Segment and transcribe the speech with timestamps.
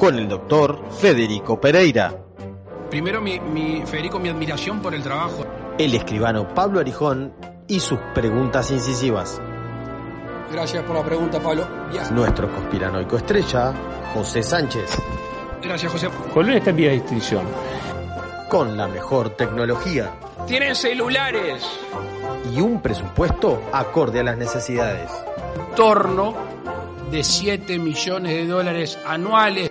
[0.00, 2.14] Con el doctor Federico Pereira,
[2.90, 5.44] Primero, mi, mi- Federico, mi admiración por el trabajo.
[5.78, 7.32] el escribano Pablo Arijón
[7.68, 9.40] y sus preguntas incisivas.
[10.52, 11.64] Gracias por la pregunta, Pablo.
[11.92, 12.10] Ya.
[12.10, 13.72] Nuestro conspiranoico estrella,
[14.14, 14.90] José Sánchez,
[15.62, 16.08] Gracias, José.
[16.34, 17.44] Colón está en vía de extinción.
[18.48, 20.10] con la mejor tecnología
[20.48, 21.62] Tienen celulares.
[22.52, 25.08] y un presupuesto acorde a las necesidades.
[25.76, 26.34] Torno
[27.12, 29.70] de 7 millones de dólares anuales.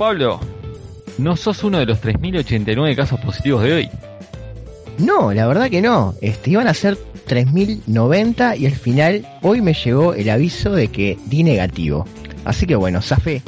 [0.00, 0.40] Pablo,
[1.18, 3.90] no sos uno de los 3.089 casos positivos de hoy.
[4.96, 6.14] No, la verdad que no.
[6.22, 6.96] Este, iban a ser
[7.26, 12.06] 3090 y al final hoy me llegó el aviso de que di negativo.
[12.46, 13.42] Así que bueno, zafé.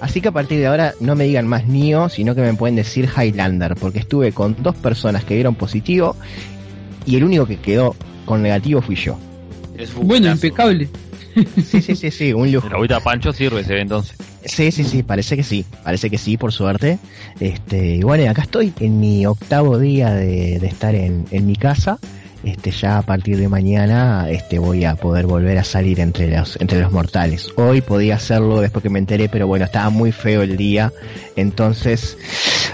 [0.00, 2.76] Así que a partir de ahora no me digan más Nio, sino que me pueden
[2.76, 6.14] decir Highlander, porque estuve con dos personas que dieron positivo
[7.04, 7.96] y el único que quedó
[8.26, 9.18] con negativo fui yo.
[9.96, 10.88] Bueno, impecable.
[11.66, 12.68] Sí, sí, sí, sí, un lujo.
[12.68, 14.16] La agüita Pancho sirve, se ve entonces.
[14.44, 16.98] Sí, sí, sí, parece que sí, parece que sí, por suerte.
[17.40, 21.46] Este, y bueno, y acá estoy en mi octavo día de, de estar en, en
[21.46, 21.98] mi casa.
[22.44, 26.60] Este, ya a partir de mañana, este, voy a poder volver a salir entre los,
[26.60, 27.48] entre los mortales.
[27.56, 30.92] Hoy podía hacerlo después que me enteré, pero bueno, estaba muy feo el día.
[31.36, 32.18] Entonces,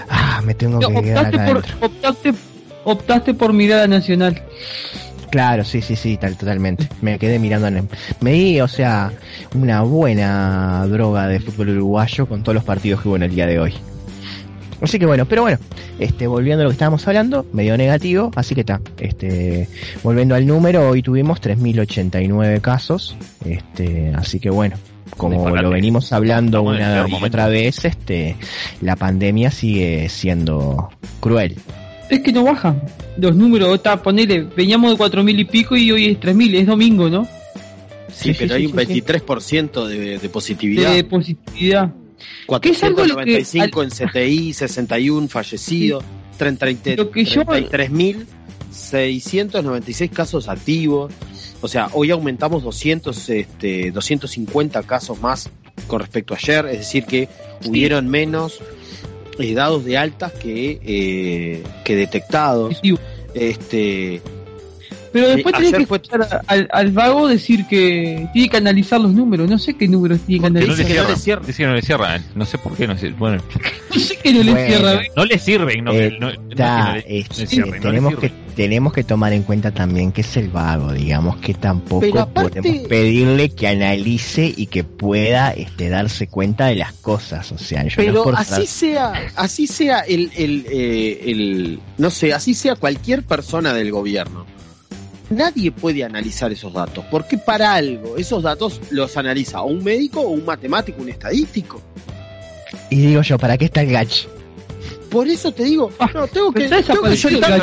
[0.09, 2.33] ah, me tengo No, que quedar optaste, acá por, optaste,
[2.83, 4.41] optaste por mirada nacional.
[5.31, 6.89] Claro, sí, sí, sí, tal, totalmente.
[7.01, 7.87] Me quedé mirando en
[8.19, 9.11] Me di, o sea,
[9.55, 13.47] una buena droga de fútbol uruguayo con todos los partidos que hubo en el día
[13.47, 13.73] de hoy.
[14.81, 15.57] Así que bueno, pero bueno,
[15.99, 19.69] este, volviendo a lo que estábamos hablando, medio negativo, así que está, este,
[20.03, 23.15] volviendo al número, hoy tuvimos 3.089 casos,
[23.45, 24.75] este, así que bueno,
[25.15, 28.35] como lo venimos hablando el una y otra vez, este,
[28.81, 31.57] la pandemia sigue siendo cruel.
[32.11, 32.79] Es que no bajan.
[33.17, 36.53] Los números, está, ponele, veníamos de cuatro mil y pico y hoy es tres mil,
[36.55, 37.23] es domingo, ¿no?
[38.13, 39.01] Sí, Sí, pero sí, hay sí, un sí, sí.
[39.01, 40.93] 23% de, de positividad.
[40.93, 41.91] De positividad.
[42.61, 46.03] Que es algo que- 495 en CTI, 61 fallecidos,
[46.97, 51.11] Lo que yo- 33.696 casos activos.
[51.61, 55.49] O sea, hoy aumentamos 200, este, 250 casos más
[55.87, 57.29] con respecto a ayer, es decir que
[57.65, 58.59] hubieron menos
[59.55, 62.81] dados de altas que, eh, que detectados.
[63.33, 64.21] Este,
[65.13, 68.99] Pero después Sí, tenés que fue- escuchar al, al vago decir que tiene que analizar
[69.01, 69.49] los números.
[69.49, 70.77] No sé qué números tiene que analizar.
[70.77, 71.45] le Dice que no le cierran.
[71.45, 72.25] Dice que no le cierran.
[72.35, 73.09] No sé por qué no sé.
[73.11, 73.41] Bueno,
[73.93, 74.67] No sé que no le Bueno.
[74.67, 74.93] cierra.
[74.99, 75.07] ¿ves?
[75.17, 75.83] no le sirven.
[75.83, 78.45] No, Eh, no- no le- es- no le cierren, le tenemos que sirven.
[78.55, 82.87] tenemos que tomar en cuenta también que es el vago, digamos que tampoco aparte- podemos
[82.87, 87.95] pedirle que analice y que pueda este darse cuenta de las cosas, o sea, yo
[87.97, 93.23] Pero por así sea, así sea el, el, eh, el, no sé, así sea cualquier
[93.23, 94.45] persona del gobierno.
[95.31, 100.21] Nadie puede analizar esos datos, porque para algo esos datos los analiza o un médico
[100.21, 101.81] o un matemático, un estadístico.
[102.89, 104.25] y digo yo, ¿para qué está el gach?
[105.09, 107.59] Por eso te digo, no, tengo que, tengo que, sentar-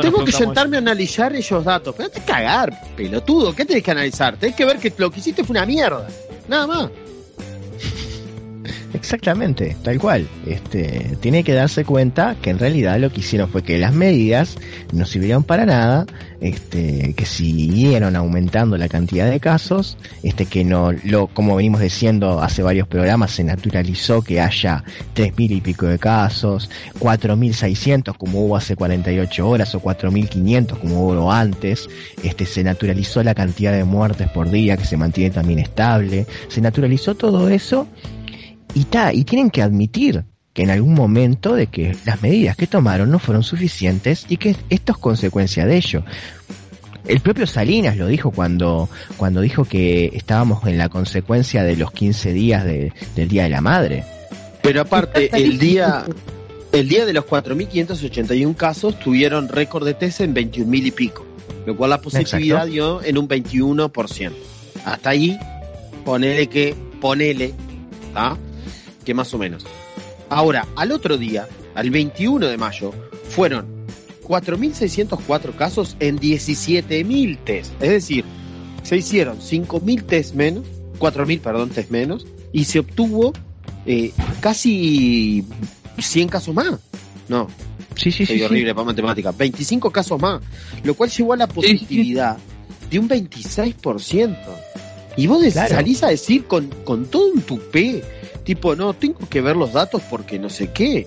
[0.00, 1.94] tengo que sentarme a analizar esos datos.
[1.96, 4.36] Pero te cagar, pelotudo, ¿qué tenés que analizar?
[4.36, 6.06] Tenés que ver que lo que hiciste fue una mierda.
[6.48, 6.90] Nada más.
[8.94, 10.26] Exactamente, tal cual.
[10.46, 14.56] Este, tiene que darse cuenta que en realidad lo que hicieron fue que las medidas
[14.92, 16.04] no sirvieron para nada,
[16.40, 22.42] este, que siguieron aumentando la cantidad de casos, este, que no, lo, como venimos diciendo
[22.42, 24.84] hace varios programas, se naturalizó que haya
[25.14, 26.68] tres mil y pico de casos,
[26.98, 31.88] cuatro mil seiscientos como hubo hace 48 horas o cuatro mil quinientos como hubo antes,
[32.22, 36.60] este, se naturalizó la cantidad de muertes por día que se mantiene también estable, se
[36.60, 37.86] naturalizó todo eso
[38.74, 42.66] y, ta, y tienen que admitir que en algún momento de que las medidas que
[42.66, 46.04] tomaron no fueron suficientes y que esto es consecuencia de ello.
[47.06, 51.90] El propio Salinas lo dijo cuando, cuando dijo que estábamos en la consecuencia de los
[51.90, 54.04] 15 días de- del Día de la Madre.
[54.62, 56.04] Pero aparte, el día,
[56.70, 61.26] el día de los 4.581 casos tuvieron récord de test en 21.000 y pico,
[61.66, 62.72] lo cual la positividad Exacto.
[62.72, 64.32] dio en un 21%.
[64.84, 65.36] Hasta ahí,
[66.04, 67.52] ponele que, ponele,
[68.14, 68.36] ¿ah?
[69.04, 69.64] Que más o menos.
[70.28, 72.92] Ahora, al otro día, al 21 de mayo,
[73.28, 73.66] fueron
[74.26, 77.72] 4.604 casos en 17.000 test.
[77.82, 78.24] Es decir,
[78.82, 80.64] se hicieron 5.000 test menos,
[80.98, 83.32] 4.000, perdón, test menos, y se obtuvo
[83.86, 85.44] eh, casi
[85.98, 86.78] 100 casos más.
[87.28, 87.48] No,
[87.94, 88.38] Sí, sí, soy sí.
[88.38, 88.42] sí.
[88.42, 89.36] horrible para matemáticas.
[89.36, 90.40] 25 casos más,
[90.82, 92.38] lo cual llevó a la positividad
[92.90, 94.34] de un 26%.
[95.18, 95.74] Y vos Claro.
[95.74, 98.02] salís a decir con, con todo un tupé,
[98.44, 101.06] tipo, no, tengo que ver los datos porque no sé qué.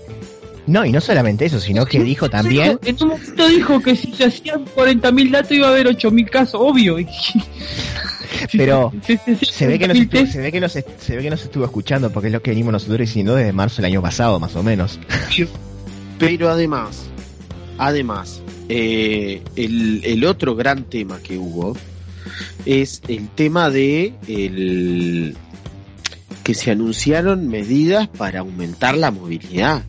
[0.66, 4.12] No, y no solamente eso, sino que dijo también, En un momento dijo que si
[4.12, 6.96] se hacían 40.000 datos iba a haber 8.000 casos, obvio.
[8.52, 10.72] Pero Se- se- se- se ve que nos 40.000 estuvo, test, se ve que nos,
[10.72, 13.76] se ve que nos estuvo escuchando porque es lo que venimos nosotros diciendo desde marzo
[13.76, 14.98] del año pasado, más o menos.
[16.18, 17.04] Pero además,
[17.78, 21.76] además, eh, el, el otro gran tema que hubo
[22.64, 25.36] es el tema de el
[26.46, 29.82] que se anunciaron medidas para aumentar la movilidad.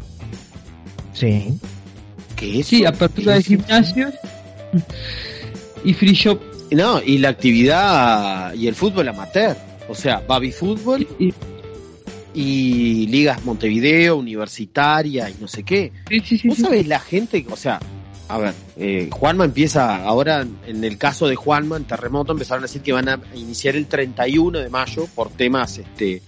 [1.14, 1.54] Sí.
[2.36, 4.16] Que Sí, apertura de gimnasios
[5.84, 6.40] y free shop.
[6.72, 9.56] No, y la actividad y el fútbol amateur.
[9.88, 11.32] O sea, baby fútbol Y-
[12.34, 15.92] y ligas Montevideo, universitaria y no sé qué.
[16.10, 16.64] Sí, sí, sí, ¿Vos sí.
[16.64, 17.46] sabés la gente?
[17.52, 17.80] O sea,
[18.30, 22.68] a ver, eh, Juanma empieza, ahora en el caso de Juanma, en Terremoto, empezaron a
[22.68, 26.24] decir que van a iniciar el 31 de mayo por temas este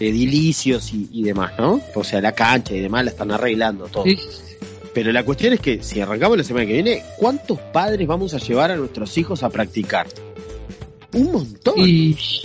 [0.00, 1.80] edilicios y, y demás, ¿no?
[1.94, 4.04] O sea, la cancha y demás la están arreglando todo.
[4.04, 4.16] Sí,
[4.94, 8.38] Pero la cuestión es que si arrancamos la semana que viene, ¿cuántos padres vamos a
[8.38, 10.06] llevar a nuestros hijos a practicar?
[11.12, 12.40] Un montón, y- sí,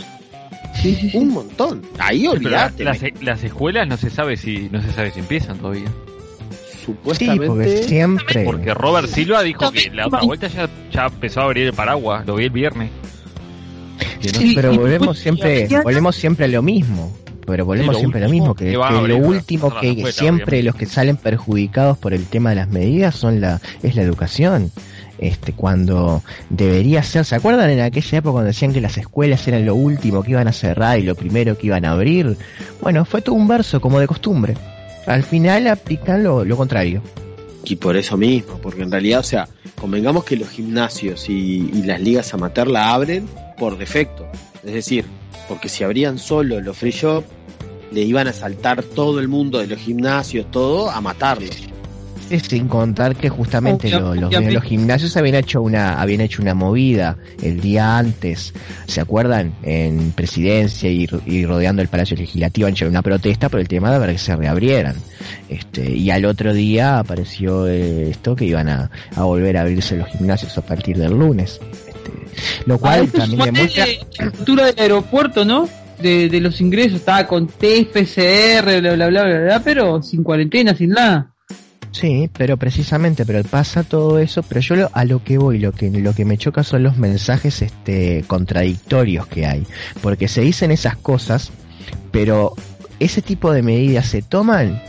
[0.96, 1.18] sí, sí.
[1.18, 1.82] un montón.
[2.00, 2.84] Ahí Sí, pero la- olvídate.
[2.84, 5.88] las, las escuelas no se sabe si no se sabe si empiezan todavía.
[5.88, 7.48] Sí, Supuestamente.
[7.48, 8.44] porque siempre.
[8.46, 12.26] Porque Robert Silva dijo que la otra vuelta ya, ya empezó a abrir el paraguas,
[12.26, 12.90] lo vi el viernes.
[14.20, 17.16] Sí, pero volvemos siempre, volvemos siempre a lo mismo.
[17.46, 19.94] Pero volvemos siempre a lo mismo, que, que van a que abrir lo último que
[20.12, 20.64] siempre obviamente.
[20.64, 24.72] los que salen perjudicados por el tema de las medidas son la, es la educación.
[25.20, 29.66] Este, cuando debería ser, ¿se acuerdan en aquella época cuando decían que las escuelas eran
[29.66, 32.38] lo último que iban a cerrar y lo primero que iban a abrir?
[32.82, 34.56] Bueno, fue todo un verso como de costumbre.
[35.06, 37.02] Al final aplican lo, lo contrario.
[37.66, 39.48] Y por eso mismo, porque en realidad, o sea,
[39.80, 44.28] convengamos que los gimnasios y, y las ligas amateur la abren por defecto.
[44.64, 45.06] Es decir,
[45.48, 47.24] porque si abrían solo los free shop,
[47.92, 51.56] le iban a saltar todo el mundo de los gimnasios, todo, a matarlos.
[52.30, 56.56] Sí, sin contar que justamente lo- los, los gimnasios habían hecho una habían hecho una
[56.56, 58.54] movida el día antes,
[58.88, 59.54] ¿se acuerdan?
[59.62, 63.68] En presidencia y, ro- y rodeando el Palacio Legislativo han hecho una protesta por el
[63.68, 64.96] tema de ver que se reabrieran.
[65.50, 69.98] Este, y al otro día apareció eh, esto que iban a, a volver a abrirse
[69.98, 71.60] los gimnasios a partir del lunes.
[72.66, 75.70] Lo Ah, cual es también demuestra de la estructura del aeropuerto, ¿no?
[76.02, 80.24] De, de los ingresos, estaba con test, PCR, bla, bla, bla, bla, bla, pero sin
[80.24, 81.30] cuarentena, sin nada.
[81.92, 85.72] Sí, pero precisamente, pero pasa todo eso, pero yo lo- a lo que voy, lo
[85.72, 89.64] que, lo que me choca son los mensajes este, contradictorios que hay,
[90.02, 91.52] porque se dicen esas cosas,
[92.12, 92.54] pero
[93.00, 94.82] ese tipo de medidas se toman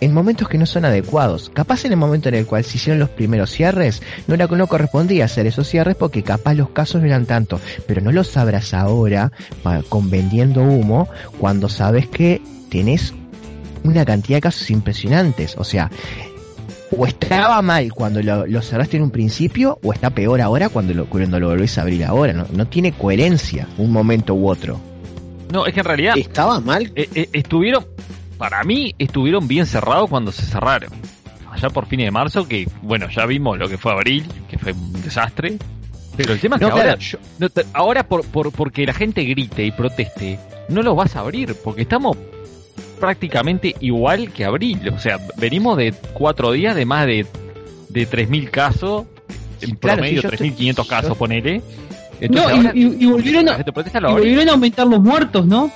[0.00, 1.50] en momentos que no son adecuados.
[1.52, 4.66] Capaz en el momento en el cual se hicieron los primeros cierres, no, era, no
[4.66, 8.74] correspondía hacer esos cierres porque capaz los casos no eran tanto, pero no los sabrás
[8.74, 9.32] ahora
[9.88, 12.40] con vendiendo humo cuando sabes que
[12.70, 13.14] tenés
[13.84, 15.56] una cantidad de casos impresionantes.
[15.56, 15.90] O sea,
[16.96, 20.94] o estaba mal cuando lo, lo cerraste en un principio, o está peor ahora cuando
[20.94, 22.32] lo, cuando lo volvés a abrir ahora.
[22.32, 24.80] No, no tiene coherencia un momento u otro.
[25.52, 26.92] No, es que en realidad Estaba mal.
[26.94, 27.86] eh, eh, estuvieron,
[28.38, 30.90] para mí, estuvieron bien cerrados cuando se cerraron.
[31.50, 34.72] Allá por fines de marzo, que bueno, ya vimos lo que fue abril, que fue
[34.72, 35.58] un desastre.
[36.16, 39.22] Pero el tema es No, que ahora, yo- no ahora por, por, porque la gente
[39.24, 42.16] grite y proteste, no lo vas a abrir, porque estamos
[43.00, 44.88] prácticamente igual que abril.
[44.90, 47.26] O sea, venimos de cuatro días de más de,
[47.88, 49.06] de 3.000 casos,
[49.60, 51.58] en Claro, promedio estoy- 3.500 casos, ponele.
[51.58, 51.64] No,
[52.20, 55.70] Entonces, y, ahora, y- y volvieron a, y volvieron a aumentar los muertos, ¿no?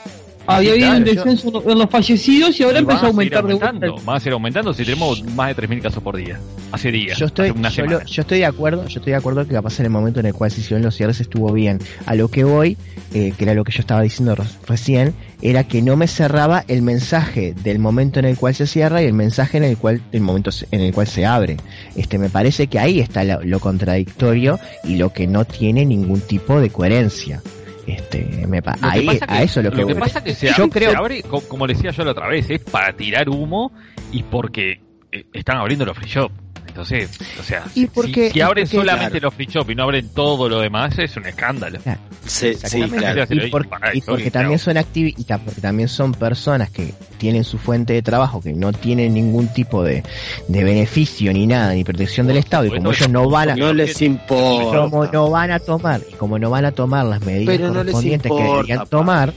[0.47, 3.55] Había habido un yo- descenso en los fallecidos y ahora Y empezó a aumentar de
[3.55, 3.69] vuelta.
[3.69, 6.39] aumentando, Va a seguir aumentando si tenemos más de 3.000 casos por día.
[6.73, 7.19] Hace días.
[7.19, 8.05] Yo estoy, yo, lo- semana.
[8.05, 10.35] yo estoy de acuerdo, yo estoy de acuerdo que capaz en el momento en el
[10.35, 11.79] cual se hicieron los cierres estuvo bien.
[12.07, 12.77] A lo que voy,
[13.15, 16.65] eh, que era lo que yo estaba diciendo re- recién, era que no me cerraba
[16.69, 20.01] el mensaje del momento en el cual se cierra y el mensaje en el cual,
[20.13, 21.57] el momento se- en el cual se abre.
[21.95, 26.21] Este, me parece que ahí está lo, lo contradictorio y lo que no tiene ningún
[26.21, 27.43] tipo de coherencia.
[27.87, 29.95] Este, me pa- Lo que ahí, pasa que- a eso es lo que, voy.
[29.95, 32.29] pasa que se, yo abre, creo se abre, co- como le decía yo la otra
[32.29, 33.73] vez, es para tirar humo
[34.13, 36.31] y porque eh, están abriendo los free shop.
[36.73, 39.27] Entonces, o sea, Y si- porque- si, abren porque- solamente claro.
[39.27, 41.79] los free shop y no abren todo lo demás, es un escándalo.
[42.27, 42.55] Sí,
[42.89, 43.25] claro.
[43.31, 47.59] Y, por- porque que también son activi y porque también son personas que tienen su
[47.59, 50.03] fuente de trabajo que no tienen ningún tipo de,
[50.49, 53.73] de beneficio ni nada ni protección del Estado y como ellos no van a No
[53.75, 55.11] les como importa.
[55.13, 57.93] no van a tomar y como no van a tomar las medidas Pero no les
[57.93, 59.33] correspondientes que deberían tomar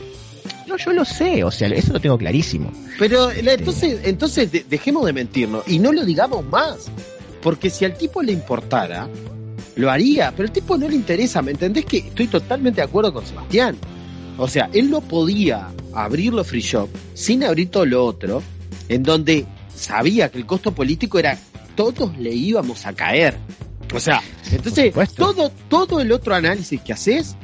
[0.67, 4.65] no yo lo sé o sea eso lo tengo clarísimo Pero la- entonces, entonces de-
[4.69, 6.89] dejemos de mentirnos y no lo digamos más.
[7.45, 9.07] Porque si al tipo le importara,
[9.75, 11.85] lo haría, pero al tipo no le interesa, ¿me entendés?
[11.85, 13.77] Que estoy totalmente de acuerdo con Sebastián.
[14.39, 18.41] O sea, él no podía abrir los free shop sin abrir todo lo otro,
[18.89, 21.37] en donde sabía que el costo político era
[21.75, 23.37] todos le íbamos a caer.
[23.93, 27.35] O sea, entonces todo, todo el otro análisis que haces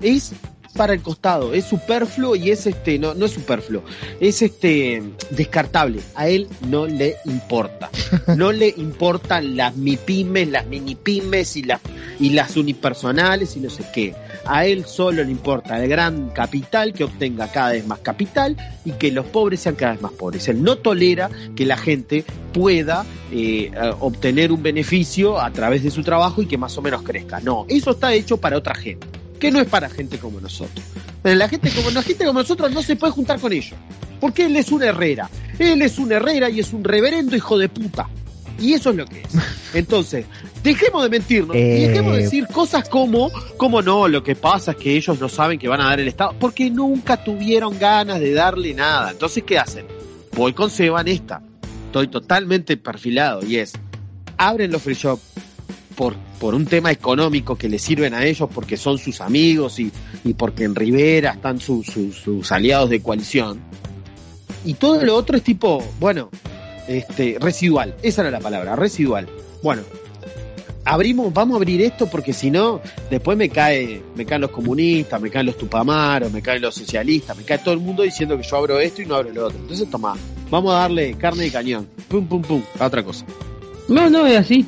[0.00, 0.32] es
[0.76, 3.82] para el costado, es superfluo y es este, no, no es superfluo,
[4.20, 6.00] es este descartable.
[6.14, 7.90] A él no le importa.
[8.36, 11.80] No le importan las mipymes, las mini pymes y las
[12.18, 14.14] y las unipersonales y no sé qué.
[14.44, 18.92] A él solo le importa el gran capital que obtenga cada vez más capital y
[18.92, 20.48] que los pobres sean cada vez más pobres.
[20.48, 26.02] Él no tolera que la gente pueda eh, obtener un beneficio a través de su
[26.02, 27.40] trabajo y que más o menos crezca.
[27.40, 29.06] No, eso está hecho para otra gente,
[29.38, 30.84] que no es para gente como nosotros.
[31.22, 33.74] Pero la gente como, la gente como nosotros no se puede juntar con ellos,
[34.20, 35.28] porque él es un Herrera.
[35.58, 38.08] Él es un Herrera y es un reverendo hijo de puta.
[38.58, 39.28] Y eso es lo que es.
[39.74, 40.26] Entonces,
[40.62, 44.72] dejemos de mentirnos y Eh, dejemos de decir cosas como, como no, lo que pasa
[44.72, 48.20] es que ellos no saben que van a dar el Estado, porque nunca tuvieron ganas
[48.20, 49.10] de darle nada.
[49.10, 49.86] Entonces, ¿qué hacen?
[50.34, 51.42] Voy con Seba en esta.
[51.86, 53.72] Estoy totalmente perfilado y es,
[54.36, 55.18] abren los free shop
[55.96, 59.90] por, por un tema económico que les sirven a ellos porque son sus amigos y,
[60.24, 63.60] y porque en Rivera están sus, sus, sus aliados de coalición.
[64.64, 66.28] Y todo lo otro es tipo, bueno,
[66.86, 67.94] este, residual.
[68.02, 69.28] Esa era la palabra, residual.
[69.62, 69.82] Bueno,
[70.84, 75.20] abrimos, vamos a abrir esto porque si no, después me cae, me caen los comunistas,
[75.20, 78.42] me caen los tupamaros, me caen los socialistas, me cae todo el mundo diciendo que
[78.42, 79.58] yo abro esto y no abro lo otro.
[79.58, 80.14] Entonces, toma,
[80.50, 81.88] vamos a darle carne de cañón.
[82.08, 83.24] Pum, pum, pum, a otra cosa.
[83.88, 84.66] No, no, es así.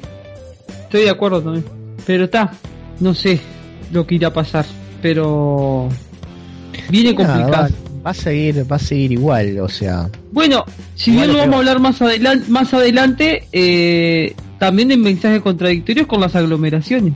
[0.89, 1.65] Estoy de acuerdo también.
[2.07, 2.51] Pero está,
[3.01, 3.39] no sé
[3.93, 4.65] lo que irá a pasar.
[5.03, 5.89] Pero
[6.89, 7.69] viene Nada, complicado.
[7.95, 10.65] va, va a seguir va a seguir igual o sea Bueno,
[10.95, 15.41] si Igual bien lo vamos a hablar más adelante, más adelante eh, también en mensajes
[15.41, 17.13] contradictorios con las aglomeraciones.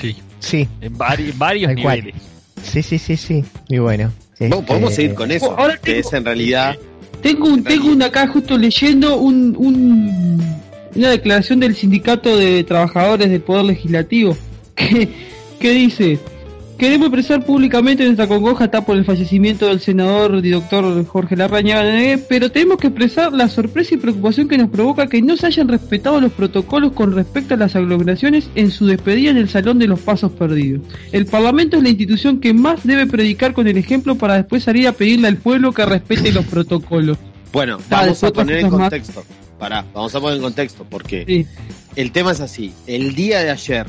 [0.00, 2.14] Sí, sí en vari- varios niveles.
[2.62, 6.08] sí sí sí sí y bueno Bueno, este, podemos seguir con eso, Ahora que tengo-
[6.08, 6.76] es en realidad...
[7.22, 10.40] Tengo un, tengo un acá justo leyendo un, un-
[10.94, 14.36] una declaración del sindicato de trabajadores del Poder Legislativo
[14.74, 15.08] que,
[15.58, 16.18] que dice
[16.80, 22.18] queremos expresar públicamente nuestra congoja está por el fallecimiento del senador y doctor Jorge Larrañaga,
[22.26, 25.68] pero tenemos que expresar la sorpresa y preocupación que nos provoca que no se hayan
[25.68, 29.88] respetado los protocolos con respecto a las aglomeraciones en su despedida en el Salón de
[29.88, 30.80] los Pasos Perdidos.
[31.12, 34.88] El Parlamento es la institución que más debe predicar con el ejemplo para después salir
[34.88, 37.18] a pedirle al pueblo que respete los protocolos.
[37.52, 38.90] Bueno, vamos a poner en más.
[39.60, 41.46] Pará, vamos a poner en contexto, porque Sí.
[41.94, 42.72] el tema es así.
[42.88, 43.86] El día de ayer,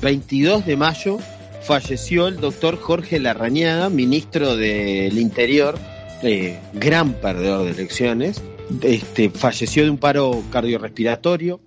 [0.00, 1.18] 22 de mayo,
[1.64, 5.76] falleció el doctor Jorge Larrañaga, ministro del Interior,
[6.22, 8.40] eh, gran perdedor de elecciones.
[8.82, 11.60] Este, falleció de un paro cardiorrespiratorio,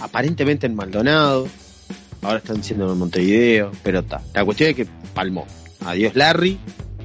[0.00, 1.46] aparentemente en Maldonado.
[2.22, 4.22] Ahora están diciendo en Montevideo, pero está.
[4.32, 5.46] La cuestión es que palmó.
[5.84, 6.58] Adiós, Larry.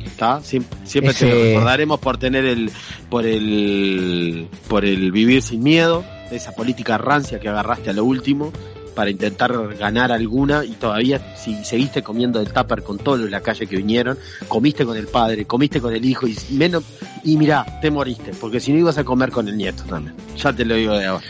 [0.05, 0.41] ¿Está?
[0.41, 2.71] Siempre, siempre te lo recordaremos por tener el,
[3.09, 8.51] por el, por el vivir sin miedo, esa política rancia que agarraste a lo último
[8.95, 13.31] para intentar ganar alguna y todavía si seguiste comiendo del tupper con todos los de
[13.31, 14.17] la calle que vinieron,
[14.47, 16.83] comiste con el padre, comiste con el hijo y menos
[17.23, 20.15] y mirá, te moriste, porque si no ibas a comer con el nieto también.
[20.37, 21.25] Ya te lo digo de ahora.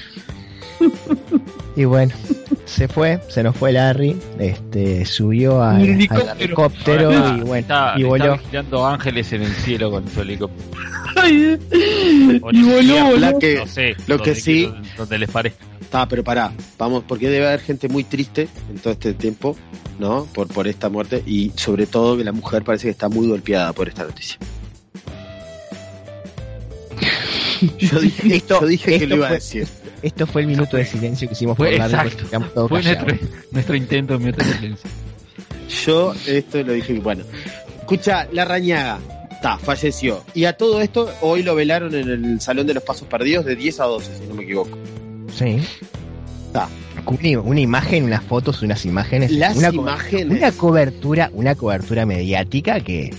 [1.76, 2.14] y bueno
[2.72, 6.36] se fue, se nos fue Larry, este, subió al, helicóptero.
[6.40, 8.38] helicóptero Ahora y bueno, está, y está voló.
[8.38, 10.70] vigilando ángeles en el cielo con su helicóptero.
[11.18, 13.40] Ay, y voló, voló.
[13.40, 15.66] Que- no sé, lo que sí- donde- donde les parezca.
[15.82, 19.58] Está, pero pará, vamos, porque debe haber gente muy triste en todo este tiempo,
[20.00, 20.26] ¿no?
[20.34, 23.74] Por, por esta muerte y sobre todo que la mujer parece que está muy golpeada
[23.74, 24.38] por esta noticia.
[27.78, 29.68] Yo dije, Esto- yo dije que esto lo iba a decir.
[30.02, 32.68] Esto fue el minuto de silencio que hicimos por Fue exacto.
[32.68, 33.18] Fue nuestro,
[33.52, 34.90] nuestro intento de minuto de silencio.
[35.86, 37.24] Yo esto lo dije, bueno.
[37.80, 39.00] Escucha, la rañaga,
[39.32, 40.24] está, falleció.
[40.34, 43.56] Y a todo esto, hoy lo velaron en el Salón de los Pasos Perdidos de
[43.56, 44.78] 10 a 12, si no me equivoco.
[45.34, 45.60] Sí.
[46.48, 46.68] Está.
[47.06, 49.32] Una, una imagen, unas fotos, unas imágenes.
[49.32, 50.38] Las una, co- imágenes.
[50.38, 53.14] Una cobertura, una cobertura mediática que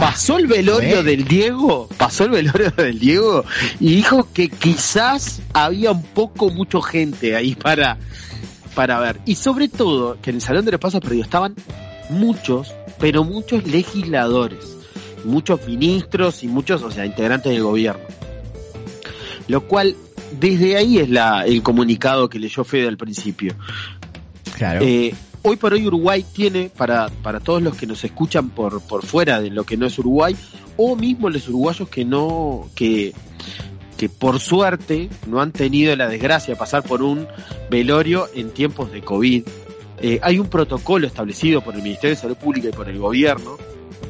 [0.00, 1.02] Pasó el velorio ¿Eh?
[1.02, 3.44] del Diego, pasó el velorio del Diego
[3.78, 7.98] y dijo que quizás había un poco mucho gente ahí para,
[8.74, 9.20] para ver.
[9.26, 11.54] Y sobre todo, que en el Salón de los Pasos Perdidos estaban
[12.08, 14.76] muchos, pero muchos legisladores,
[15.24, 18.02] muchos ministros y muchos, o sea, integrantes del gobierno.
[19.48, 19.96] Lo cual,
[20.40, 23.54] desde ahí es la, el comunicado que leyó Fede al principio.
[24.56, 24.80] Claro.
[24.82, 29.04] Eh, hoy por hoy Uruguay tiene, para, para todos los que nos escuchan por, por
[29.04, 30.36] fuera de lo que no es Uruguay,
[30.76, 33.12] o mismo los uruguayos que no, que,
[33.96, 37.26] que por suerte no han tenido la desgracia de pasar por un
[37.70, 39.44] velorio en tiempos de COVID.
[40.02, 43.58] Eh, hay un protocolo establecido por el Ministerio de Salud Pública y por el gobierno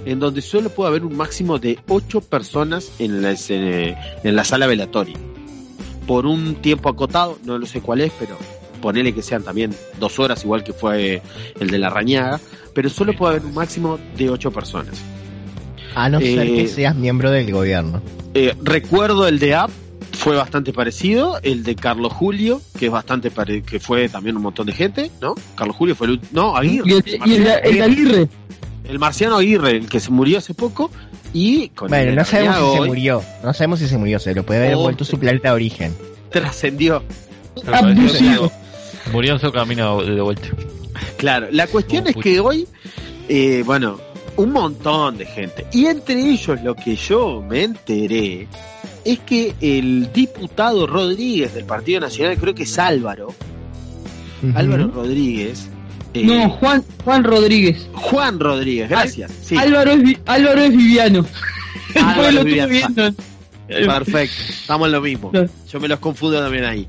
[0.05, 4.67] en donde solo puede haber un máximo de ocho personas en la, en, la sala
[4.67, 5.17] velatoria.
[6.07, 8.37] Por un tiempo acotado, no lo sé cuál es, pero
[8.81, 11.23] ponele que sean también dos horas, igual que fue
[11.61, 12.41] el de la rañaga,
[12.75, 14.95] pero solo puede haber un máximo de ocho personas.
[15.95, 18.01] a no ser eh, que seas miembro del gobierno.
[18.35, 19.71] Eh, recuerdo el de App,
[20.13, 24.43] fue bastante parecido, el de Carlos Julio, que es bastante pare- que fue también un
[24.43, 25.35] montón de gente, ¿no?
[25.55, 28.29] Carlos Julio fue el no, Aguirre, Y el, y el, de- el de Aguirre.
[28.89, 30.91] el marciano Aguirre, el que se murió hace poco,
[31.33, 33.23] y con Bueno, no sabemos si se murió.
[33.45, 34.19] No sabemos si se murió.
[34.19, 35.95] Se lo puede haber Oh, vuelto su planeta de origen.
[36.31, 37.03] trascendió.
[37.73, 38.51] Abducido.
[39.13, 40.49] Murió en su camino de vuelta.
[41.17, 42.67] Claro, la cuestión Oh, es que hoy,
[43.29, 43.99] eh, bueno,
[44.37, 45.67] un montón de gente.
[45.73, 48.47] Y entre ellos lo que yo me enteré
[49.05, 53.35] es que el diputado Rodríguez del Partido Nacional, creo que es Álvaro.
[54.55, 55.69] Álvaro Rodríguez.
[56.15, 57.89] eh, No, Juan, Juan Rodríguez.
[57.93, 59.31] Juan Rodríguez, gracias.
[59.43, 61.27] Sí, Álvaro, es, Vi- Álvaro es Viviano.
[61.95, 63.15] Álvaro es Viviano.
[63.69, 64.43] perfecto.
[64.49, 65.31] Estamos en lo mismo.
[65.71, 66.89] Yo me los confundo también ahí.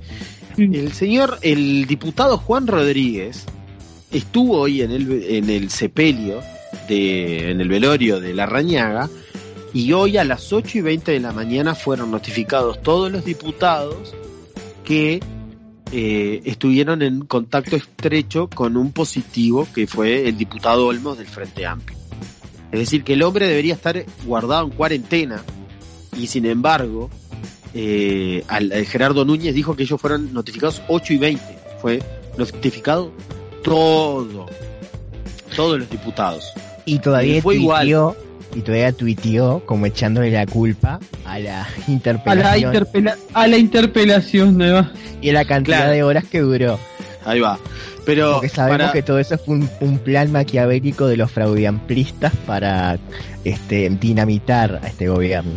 [0.57, 3.45] El señor, el diputado Juan Rodríguez
[4.11, 6.41] estuvo hoy en el, en el sepelio,
[6.87, 9.09] de, en el velorio de la Rañaga,
[9.73, 14.13] y hoy a las 8 y 20 de la mañana fueron notificados todos los diputados
[14.83, 15.21] que
[15.93, 21.65] eh, estuvieron en contacto estrecho con un positivo que fue el diputado Olmos del Frente
[21.65, 21.97] Amplio.
[22.71, 25.43] Es decir, que el hombre debería estar guardado en cuarentena
[26.17, 27.09] y sin embargo,
[27.73, 31.43] eh, al, al Gerardo Núñez dijo que ellos fueron notificados 8 y 20.
[31.81, 31.99] Fue
[32.37, 33.11] notificado
[33.63, 34.45] todo,
[35.55, 36.51] todos los diputados.
[36.85, 37.81] Y todavía Y fue igual.
[37.83, 38.15] tuiteó,
[38.55, 43.57] y todavía tuiteó como echándole la culpa a la A la, interpelación interpela a la
[43.57, 44.91] interpelación, nueva.
[45.21, 45.91] y a la cantidad Claro.
[45.93, 46.79] de horas que duró.
[47.25, 47.59] Ahí va.
[48.05, 52.33] Pero Porque sabemos para- que todo eso fue un, un plan maquiavélico de los fraudiamplistas
[52.47, 52.97] para
[53.45, 55.51] este, dinamitar a este gobierno.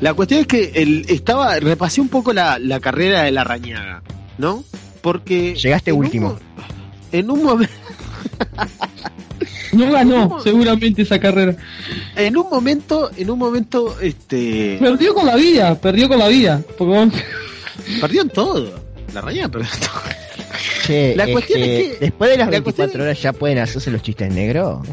[0.00, 4.02] La cuestión es que el, estaba, repasé un poco la, la carrera de la Rañaga,
[4.38, 4.64] ¿no?
[5.02, 6.28] Porque Llegaste en último.
[6.30, 6.38] mo-
[7.12, 7.72] en un momento
[9.72, 11.54] No ganó, seguramente, esa carrera.
[12.16, 16.60] en un momento en un momento este Perdió con la vida, perdió con la vida.
[16.76, 17.14] Porque vamos-
[18.00, 18.80] perdieron todo
[19.14, 20.00] la Rañaga perdió todo
[20.84, 23.58] Che, La cuestión este, es que- después de las la 24 cuestión horas ya pueden
[23.58, 24.86] hacerse los chistes negros.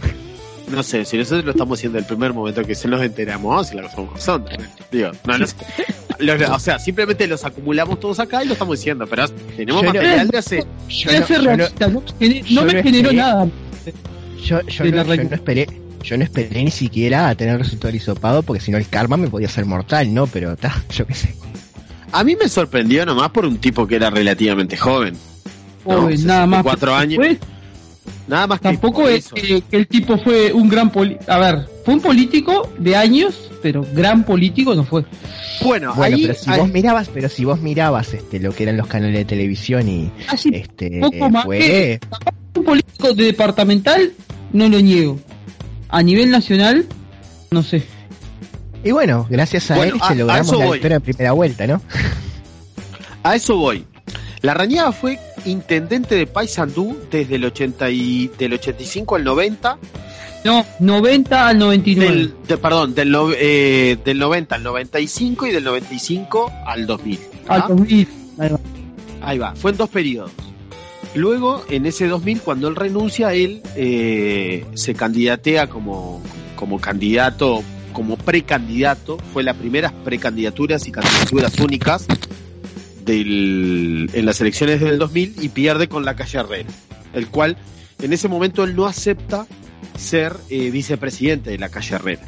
[0.67, 3.75] No sé si nosotros lo estamos haciendo el primer momento que se nos enteramos y
[3.75, 4.45] la cosa son
[4.91, 5.55] digo no, no sé.
[6.19, 9.87] Los- o sea simplemente los acumulamos todos acá y lo estamos diciendo pero tenemos Yo
[9.87, 13.13] material de hace Yo no, ser yo no- realista, no, me no generó esperé.
[13.15, 13.47] nada.
[14.43, 14.83] yo- no- yo
[15.35, 15.67] esperé,
[16.03, 19.27] yo no esperé ni siquiera a tener resultado hisopado porque si no el karma me
[19.29, 20.27] podía ser mortal, ¿no?
[20.27, 21.35] Pero está, yo qué sé.
[22.11, 25.15] a mí me sorprendió nomás por un tipo que era relativamente joven
[25.85, 26.63] No, nada más.
[26.63, 27.19] 64 años.
[27.23, 27.37] Después,
[28.27, 31.31] nada más que tampoco por es que, que el tipo fue un gran político.
[31.31, 35.05] A ver, fue un político de años, pero gran político no fue.
[35.63, 38.63] bueno, Bueno, ahí, pero si ahí- vos mirabas, pero si vos mirabas este lo que
[38.63, 41.99] eran los canales de televisión y Casi este poco más fue que-
[42.55, 44.11] un político de departamental,
[44.53, 45.19] no lo niego.
[45.89, 46.85] A nivel nacional,
[47.51, 47.83] no sé.
[48.83, 50.77] y bueno, gracias a Bueno, él a- logramos la voy.
[50.77, 51.81] victoria en primera vuelta, ¿no?
[53.23, 53.85] a eso voy.
[54.41, 59.77] La Rañaga fue intendente de Paysandú desde el 80 y, del 85 al 90,
[60.45, 62.11] No, 90 al 99.
[62.15, 67.19] del, de- perdón, del, no- eh, del 90 al 95 y del 95 al 2000.
[67.47, 67.65] Al ¿ah?
[67.69, 68.07] 2000.
[68.39, 68.59] Ahí va.
[69.21, 70.31] Ahí va, fue en dos periodos.
[71.15, 76.21] Luego, en ese 2000, cuando él renuncia, él eh, se candidatea como,
[76.55, 79.17] como candidato, como precandidato.
[79.33, 82.05] Fue las primeras precandidaturas y candidaturas únicas
[83.07, 86.69] en las elecciones del 2000 y pierde con la calle Herrera,
[87.13, 87.57] el cual
[88.01, 89.47] en ese momento él no acepta
[89.97, 92.23] ser eh, vicepresidente de la calle Herrera.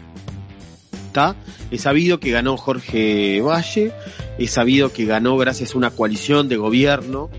[1.08, 1.36] ¿Está?
[1.72, 3.92] Es sabido que ganó Jorge Valle,
[4.38, 7.30] es sabido que ganó gracias a una coalición de gobierno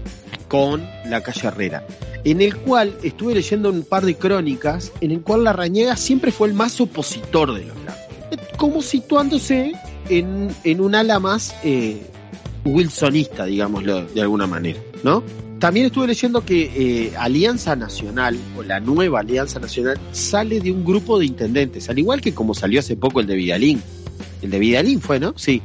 [0.48, 1.84] con la calle Herrera,
[2.24, 6.32] en el cual estuve leyendo un par de crónicas, en el cual la Rañega siempre
[6.32, 9.72] fue el más opositor de los blancos, como situándose
[10.08, 12.02] en, en un ala más eh,
[12.64, 15.22] wilsonista, digámoslo de alguna manera, ¿no?
[15.58, 16.70] También estuve leyendo que
[17.06, 21.98] eh, Alianza Nacional, o la nueva Alianza Nacional, sale de un grupo de intendentes, al
[21.98, 23.82] igual que como salió hace poco el de Vidalín.
[24.40, 25.34] El de Vidalín fue, ¿no?
[25.36, 25.60] Sí,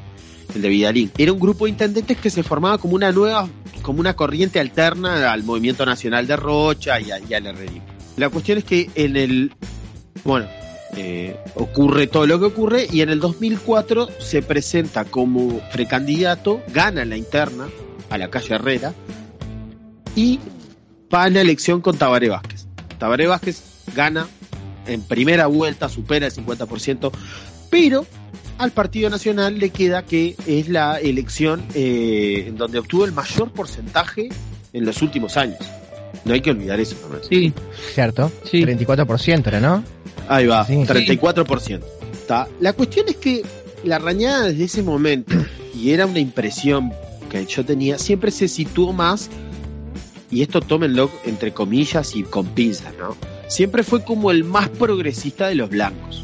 [0.54, 1.12] el de Vidalín.
[1.18, 3.48] Era un grupo de intendentes que se formaba como una nueva,
[3.82, 7.56] como una corriente alterna al Movimiento Nacional de Rocha y, a- y al.
[8.18, 9.54] La cuestión es que en el,
[10.26, 10.46] bueno,
[10.96, 17.06] eh, ocurre todo lo que ocurre y en el 2004 se presenta como precandidato, gana
[17.06, 17.68] la interna
[18.10, 18.94] a la calle Herrera
[20.16, 20.40] y
[21.14, 22.68] va a la elección con Tabaré Vázquez.
[22.98, 23.62] Tabaré Vázquez
[23.96, 24.28] gana
[24.88, 27.12] en primera vuelta, supera el 50%,
[27.70, 28.06] pero
[28.58, 33.52] al Partido Nacional le queda que es la elección eh, en donde obtuvo el mayor
[33.52, 34.30] porcentaje
[34.72, 35.60] en los últimos años.
[36.26, 37.22] No hay que olvidar eso también.
[37.30, 37.54] Sí,
[37.94, 38.32] ¿Cierto?
[38.50, 38.64] Sí.
[38.64, 39.84] 34% era, ¿no?
[40.28, 40.74] Ahí va, Sí.
[40.74, 41.82] 34%.
[42.14, 42.48] ¿Está?
[42.60, 43.44] La cuestión es que
[43.84, 45.36] la rañada desde ese momento,
[45.76, 46.92] y era una impresión
[47.30, 49.30] que yo tenía, siempre se situó más,
[50.32, 53.16] y esto tómenlo entre comillas y con pinzas, ¿no?
[53.48, 56.24] Siempre fue como el más progresista de los blancos,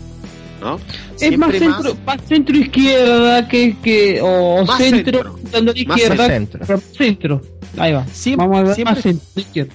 [0.62, 0.80] ¿no?
[1.20, 5.64] es más centro, más centro izquierda que, que o Más centro, centro.
[5.66, 6.82] Más izquierda, centro.
[6.96, 7.42] centro.
[7.78, 8.06] Ahí va.
[8.08, 9.74] Siempre- Vamos a ver siempre- más centro izquierda.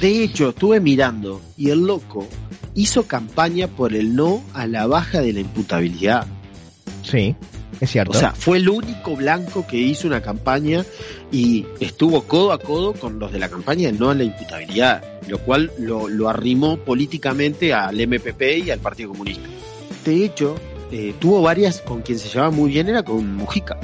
[0.00, 2.26] De hecho, estuve mirando y el loco
[2.74, 6.26] hizo campaña por el no a la baja de la imputabilidad.
[7.02, 7.34] Sí,
[7.80, 8.12] es cierto.
[8.16, 10.84] O sea, fue el único blanco que hizo una campaña
[11.32, 15.02] y estuvo codo a codo con los de la campaña de no a la imputabilidad,
[15.26, 19.48] lo cual lo, lo arrimó políticamente al MPP y al Partido Comunista.
[20.04, 20.56] De hecho,
[20.90, 23.78] eh, tuvo varias con quien se llevaba muy bien, era con Mujica.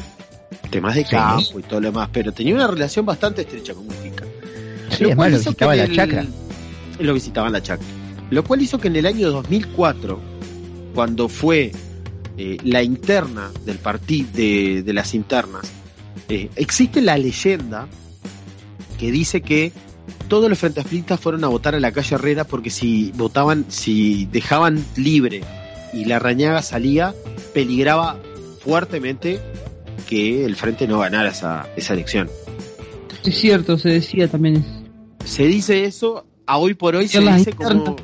[0.70, 1.10] Temas de Sí.
[1.10, 4.24] campo y todo lo demás, pero tenía una relación bastante estrecha con Mujica.
[4.90, 6.24] sí, es más, lo hizo visitaba que la el- chacra.
[7.00, 7.86] Lo visitaban la chacra.
[8.30, 10.18] Lo cual hizo que en el año 2004,
[10.94, 11.72] cuando fue
[12.36, 15.70] eh, la interna del partido, de, de las internas,
[16.28, 17.86] eh, existe la leyenda
[18.98, 19.72] que dice que
[20.28, 24.26] todos los frentes amplistas fueron a votar a la calle Herrera porque si votaban, si
[24.26, 25.42] dejaban libre
[25.94, 27.14] y la rañaga salía,
[27.52, 28.18] peligraba
[28.62, 29.40] fuertemente
[30.08, 32.28] que el frente no ganara esa, esa elección.
[33.24, 34.64] Es cierto, se decía también.
[35.24, 37.96] Se dice eso, a hoy por hoy se dice como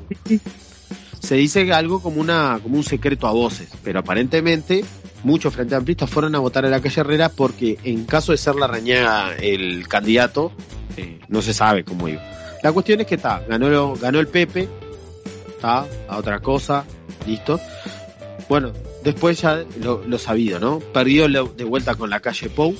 [1.20, 4.84] se dice algo como una como un secreto a voces, pero aparentemente
[5.22, 8.54] muchos frente amplistas fueron a votar a la calle Herrera porque en caso de ser
[8.54, 10.52] la Rañaga el candidato,
[10.96, 12.22] eh, no se sabe cómo iba.
[12.62, 14.68] La cuestión es que está, ganó, ganó el Pepe,
[15.48, 16.84] está, a otra cosa,
[17.26, 17.60] listo.
[18.48, 18.72] Bueno,
[19.04, 20.80] después ya lo, lo sabido, ¿no?
[20.80, 22.74] Perdió de vuelta con la calle Pou,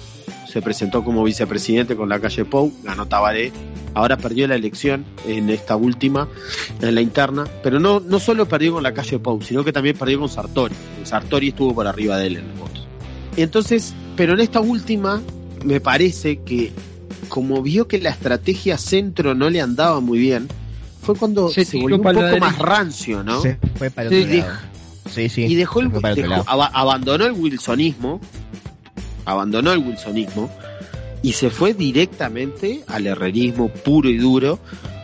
[0.49, 3.53] se presentó como vicepresidente con la calle Pou, ganó Tabaré,
[3.95, 6.29] ahora perdió la elección en esta última,
[6.81, 9.97] en la interna, pero no, no solo perdió con la calle Pou, sino que también
[9.97, 10.75] perdió con Sartori.
[11.05, 12.87] Sartori estuvo por arriba de él en los votos.
[13.37, 15.23] Entonces, pero en esta última,
[15.65, 16.73] me parece que
[17.29, 20.49] como vio que la estrategia centro no le andaba muy bien,
[21.03, 23.41] fue cuando Se volvió un poco más rancio, ¿no?
[23.43, 24.59] Se fue para Sí, otro lado.
[25.11, 25.43] Sí, sí.
[25.45, 28.21] y dejó el, dejó- abandonó el wilsonismo,
[29.25, 30.51] abandonó el wilsonismo
[31.23, 34.59] y se fue directamente al herrerismo puro y duro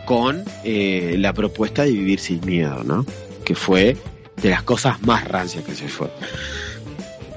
[0.05, 3.05] con eh, la propuesta de vivir sin miedo, ¿no?
[3.43, 3.97] Que fue
[4.41, 6.09] de las cosas más rancias que se fue.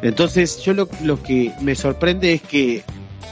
[0.02, 2.84] Entonces, yo lo, lo que me sorprende es que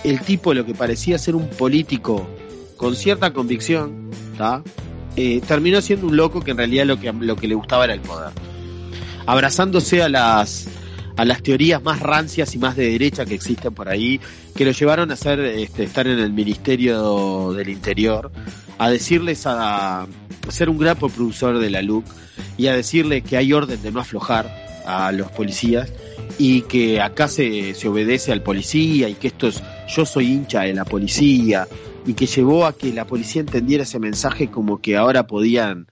[0.05, 2.29] el tipo, lo que parecía ser un político
[2.77, 4.63] con cierta convicción, ¿tá?
[5.21, 7.95] Eh, terminó siendo un loco que en realidad lo que, lo que le gustaba era
[7.95, 8.31] el poder.
[9.27, 10.69] Abrazándose a las,
[11.17, 14.21] a las teorías más rancias y más de derecha que existen por ahí,
[14.55, 18.31] que lo llevaron a hacer, este, estar en el Ministerio del Interior,
[18.79, 20.07] a decirles a,
[20.51, 22.05] ser un gran productor de la LUC
[22.57, 24.49] y a decirle que hay orden de no aflojar
[24.87, 25.93] a los policías
[26.39, 30.61] y que acá se, se obedece al policía y que esto es yo soy hincha
[30.61, 31.67] de la policía
[32.07, 35.87] y que llevó a que la policía entendiera ese mensaje como que ahora podían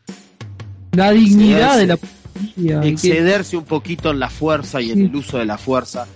[0.92, 2.80] La dignidad Sí, de la policía.
[2.80, 6.06] que- excederse un poquito en la fuerza y en el uso de la fuerza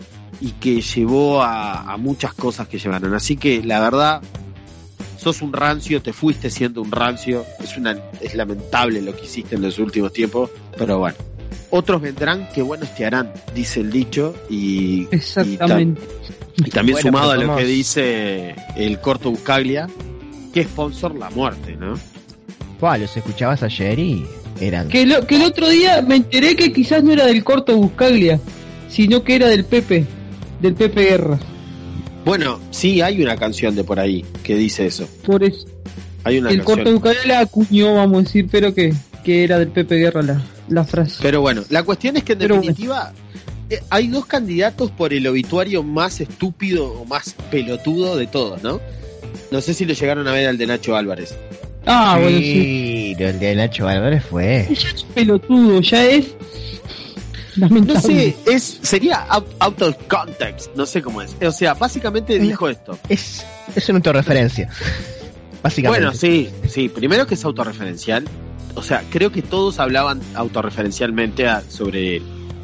[0.41, 3.13] y que llevó a, a muchas cosas que llevaron.
[3.15, 4.23] Así que la verdad,
[5.19, 9.57] sos un rancio, te fuiste siendo un rancio, es, una, es lamentable lo que hiciste
[9.57, 10.49] en los últimos tiempos,
[10.79, 11.17] pero bueno.
[11.71, 16.01] Otros vendrán que buenos te harán, dice el dicho, y, Exactamente.
[16.57, 19.87] y, ta- y también Bueno, sumado a lo que dice el corto Buscaglia,
[20.53, 21.95] que sponsor la muerte, ¿no?
[22.81, 24.25] Fua, los escuchabas ayer y
[24.61, 24.89] eran.
[24.89, 28.41] Que, lo- que el otro día me enteré que quizás no era del corto Buscaglia,
[28.89, 30.07] sino que era del Pepe,
[30.61, 31.39] del Pepe Guerra.
[32.25, 35.09] Bueno, sí, hay una canción de por ahí que dice eso.
[35.25, 35.67] Por eso.
[36.25, 36.77] Hay una el canción.
[36.79, 40.43] corto Buscaglia la acuñó, vamos a decir, pero que, que era del Pepe Guerra la,
[40.69, 41.19] la frase.
[41.23, 43.13] Pero bueno, la cuestión es que en Pero definitiva
[43.69, 48.81] eh, hay dos candidatos por el obituario más estúpido o más pelotudo de todos, ¿no?
[49.51, 51.37] No sé si lo llegaron a ver al de Nacho Álvarez.
[51.87, 53.15] ah, bueno, sí.
[53.19, 54.69] el de Nacho Álvarez fue.
[54.75, 56.35] Ya es pelotudo, ya es.
[57.57, 58.01] No Lamentable.
[58.01, 61.35] sé, es sería out, out of context, no sé cómo es.
[61.43, 62.97] O sea, básicamente dijo esto.
[63.09, 64.69] Es, es una autorreferencia.
[65.63, 66.07] Básicamente.
[66.07, 68.25] Bueno, sí, sí, primero que es autorreferencial.
[68.75, 72.23] O sea, creo que todos hablaban autorreferencialmente a- sobre él.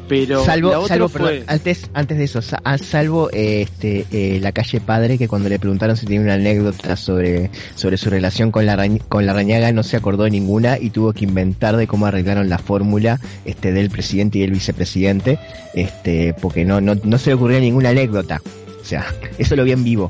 [0.09, 1.19] Pero salvo, salvo fue...
[1.19, 5.49] perdón, antes, antes de eso, a salvo eh, este, eh, la calle Padre, que cuando
[5.49, 8.77] le preguntaron si tenía una anécdota sobre, sobre su relación con la,
[9.09, 12.47] con la Rañaga, no se acordó de ninguna y tuvo que inventar de cómo arreglaron
[12.47, 15.39] la fórmula este, del presidente y el vicepresidente,
[15.73, 18.41] este, porque no, no, no se le ocurría ninguna anécdota.
[18.81, 19.05] O sea,
[19.37, 20.09] eso lo vi en vivo.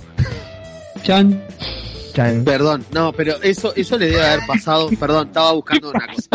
[1.01, 1.41] Chan.
[2.17, 2.43] Chan.
[2.43, 4.89] Perdón, no, pero eso, eso le debe haber pasado.
[4.99, 6.29] Perdón, estaba buscando una cosa.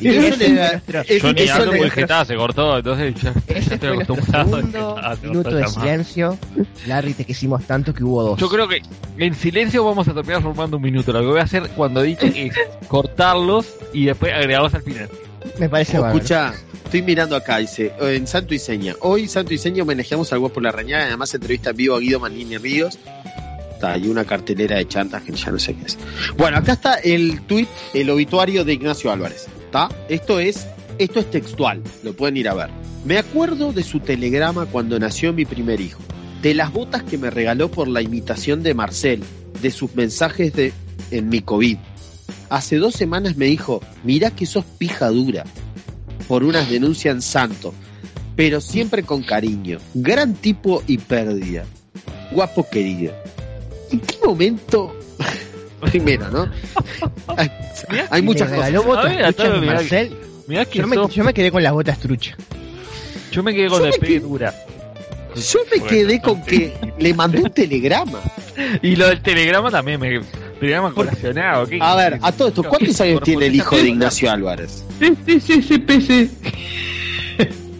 [0.00, 0.12] Yo
[1.32, 4.62] ni eso hablo le- porque Getafe se cortó, entonces ya, ya estoy acostumbrado.
[5.22, 6.38] minuto de silencio.
[6.86, 8.40] Larry, te quisimos tanto que hubo dos.
[8.40, 8.80] Yo creo que
[9.18, 11.12] en silencio vamos a terminar formando un minuto.
[11.12, 12.54] Lo que voy a hacer cuando edite es
[12.86, 15.08] cortarlos y después agregarlos al final.
[15.58, 16.14] Me parece bárbaro.
[16.18, 16.54] Escucha,
[16.84, 18.94] estoy mirando acá, dice, en Santo y Seña.
[19.00, 22.20] Hoy Santo y Seña homenajeamos al guapo La Rañaga, además entrevista en vivo a Guido
[22.20, 22.98] Manini Ríos.
[23.82, 25.98] Está, y una cartelera de chantas que ya no sé qué es.
[26.36, 29.48] Bueno, acá está el tuit, el obituario de Ignacio Álvarez.
[29.64, 29.88] ¿Está?
[30.08, 30.68] Esto es,
[30.98, 32.70] esto es textual, lo pueden ir a ver.
[33.04, 36.00] Me acuerdo de su telegrama cuando nació mi primer hijo,
[36.42, 39.24] de las botas que me regaló por la imitación de Marcel,
[39.60, 40.72] de sus mensajes de
[41.10, 41.78] en mi COVID.
[42.50, 45.42] Hace dos semanas me dijo, mirá que sos pija dura,
[46.28, 47.74] por unas denuncias en santo,
[48.36, 49.78] pero siempre con cariño.
[49.92, 51.64] Gran tipo y pérdida.
[52.30, 53.12] Guapo querido.
[53.92, 54.96] ¿En qué momento?
[55.82, 56.48] Primero, ¿no?
[57.36, 57.50] Hay,
[58.10, 58.84] hay muchas me cosas.
[58.84, 60.16] botas A ver, de mirá- Marcel.
[60.46, 62.36] Mirá que Yo me, yo me quedé con las botas truchas.
[63.30, 64.54] yo me quedé con Yo la quedé- dura.
[65.34, 68.20] Yo me quedé con que le mandó un telegrama.
[68.82, 70.20] Y lo del telegrama también me.
[70.60, 71.66] Telegrama colacionado.
[71.66, 71.78] ¿qué?
[71.80, 74.84] A ver, a todo esto, ¿cuántos años tiene el hijo de Ignacio Álvarez?
[75.00, 76.28] CCCPC.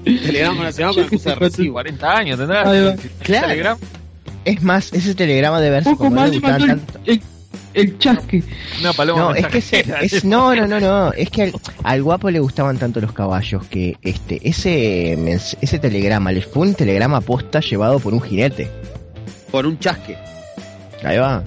[0.05, 1.75] Telegrama nacional con excusa de recibo.
[1.75, 2.63] 40 años tendrá.
[3.23, 3.47] Claro.
[3.49, 3.81] Telegrama.
[4.45, 7.01] Es más, ese telegrama de verse Poco como no más le el, tanto.
[7.05, 7.23] el,
[7.75, 8.43] el chasque.
[8.81, 10.01] Una paloma No, es que ese, mensajera.
[10.01, 11.53] es, no, no, no, no, es que al,
[11.85, 15.13] al guapo le gustaban tanto los caballos que este, ese,
[15.61, 18.69] ese telegrama, le fue un telegrama posta llevado por un jinete.
[19.51, 20.17] Por un chasque.
[21.05, 21.43] Ahí va.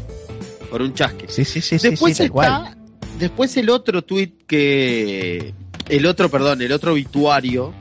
[0.69, 1.25] Por un chasque.
[1.27, 2.75] Sí, sí, sí, sí, Después sí, está.
[3.19, 5.53] Después el otro tweet que.
[5.87, 7.73] El otro, perdón, el otro obituario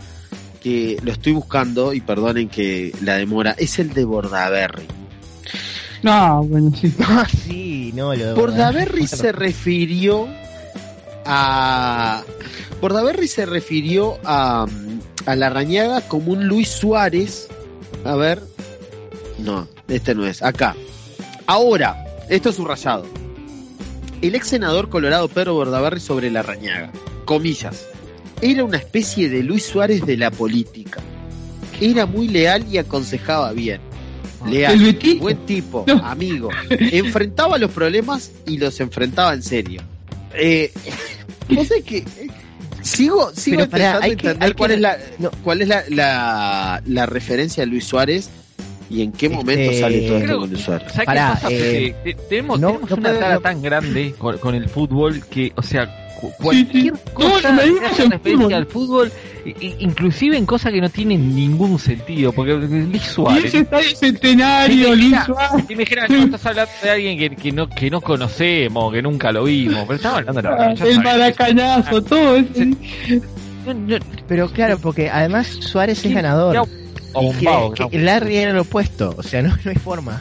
[0.63, 4.87] que lo estoy buscando y perdonen que la demora, es el de Bordaberry.
[6.05, 6.93] Ah, bueno, sí.
[7.01, 10.29] Ah, sí, no, lo Bordaberry se refirió
[11.25, 12.23] a.
[12.81, 14.67] Bordaberry se refirió a,
[15.27, 17.49] a la rañaga como un Luis Suárez.
[18.05, 18.43] A ver.
[19.39, 20.43] No, este no es.
[20.43, 20.77] Acá.
[21.47, 23.07] Ahora, esto es subrayado.
[24.23, 26.91] El ex senador colorado Pedro Bordaberry sobre la rañaga.
[27.25, 27.87] Comillas.
[28.41, 31.01] Era una especie de Luis Suárez de la política.
[31.81, 33.81] Era muy leal y aconsejaba bien.
[34.47, 35.95] Leal, buen tipo, No.
[36.05, 36.49] amigo.
[36.71, 39.83] Enfrentaba los problemas y los enfrentaba en serio.
[40.35, 40.73] Eh,
[41.49, 42.05] no sé qué.
[42.83, 45.31] Sigo, sigo Pero pará, intentando hay que- entender hay que- cuál es la no.
[45.43, 48.29] cuál es la, la, la referencia a Luis Suárez
[48.91, 50.93] y en qué momento Este, sale todo esto con Luis Suárez.
[50.93, 51.49] ¿Sabes Pará, qué pasa?
[51.51, 55.53] eh, tenemos, no- tenemos no una tara no- tan grande con, con el fútbol que,
[55.57, 55.87] o sea,
[56.21, 57.01] cu- cualquier sí.
[57.13, 58.55] cosa No, que el referencia fútbol.
[58.55, 59.13] al fútbol,
[59.61, 63.45] inclusive en cosas que no tienen ningún sentido, porque Luis Y Suárez.
[63.47, 65.65] ese estadio centenario, Luis Suárez.
[65.69, 69.03] Y me dijeron, no, estás hablando de alguien que, que, no, que no conocemos, que
[69.03, 72.49] nunca lo vimos, pero estaba hablando de la El maracanazo, todo eso.
[73.67, 73.97] No, no,
[74.29, 76.67] Pero claro, porque además Suárez es ¿Quién- ganador.
[77.23, 77.91] Bombado, que- no.
[77.91, 80.21] que Larry era lo opuesto, o sea, no, no hay forma.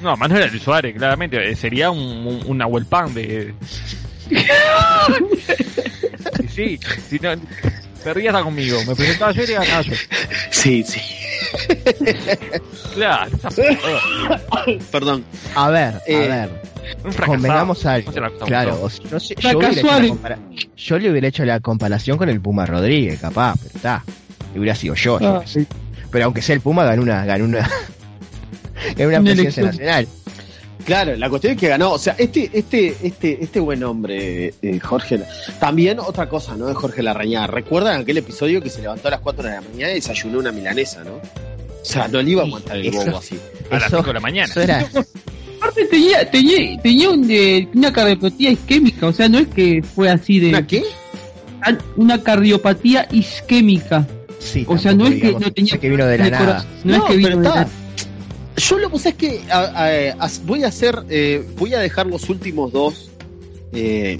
[0.00, 1.50] No, más no era Luis Suárez, claramente.
[1.50, 3.52] eh, Sería un, un, un Nahuel Pan de.
[6.48, 6.80] sí, sí.
[7.08, 7.30] Si no,
[8.02, 8.78] te rías hasta conmigo.
[8.86, 9.92] Me presentaba yo y ganaba yo.
[10.50, 11.00] Sí, sí.
[12.94, 13.30] Claro.
[14.90, 15.24] Perdón.
[15.54, 16.50] A ver, a Eh, ver.
[17.24, 18.10] Convengamos algo.
[18.12, 19.02] No Claro, gustó.
[19.04, 20.38] o sea, no sé, yo, hubiera compara-
[20.76, 24.04] yo le hubiera hecho la comparación con el Puma Rodríguez, capaz, pero está.
[24.56, 25.20] Hubiera sido yo.
[25.20, 25.66] yo Ah, qué sé.
[26.10, 27.68] Pero aunque sea el Puma, ganó una, ganó una,
[28.96, 30.08] ganó una presidencia nacional.
[30.84, 31.92] Claro, la cuestión es que ganó.
[31.92, 35.20] O sea, este, este, este, este buen hombre, eh, Jorge.
[35.60, 36.66] También otra cosa, ¿no?
[36.66, 37.46] De Jorge Larrañaga.
[37.48, 40.52] ¿Recuerdan aquel episodio que se levantó a las 4 de la mañana y desayunó una
[40.52, 41.12] milanesa, ¿no?
[41.16, 43.38] O sea, no le iba a aguantar el Eso- bobo así.
[43.70, 44.48] A las Eso- 5 de la mañana.
[44.50, 44.78] Eso era,
[45.58, 50.08] Aparte tenía, tenía, tenía un, eh, una cardiopatía isquémica, o sea, no es que fue
[50.08, 50.48] así de...
[50.48, 50.82] ¿Una qué?
[51.96, 54.06] Una cardiopatía isquémica.
[54.40, 56.66] Sí, O sea, no es que no tenía que vino de la nada.
[56.82, 57.68] No, es que vino pero de está- la-
[58.56, 61.78] Yo lo que pasa es que a- a- a- voy a hacer, eh, voy a
[61.78, 63.10] dejar los últimos dos,
[63.72, 64.18] eh,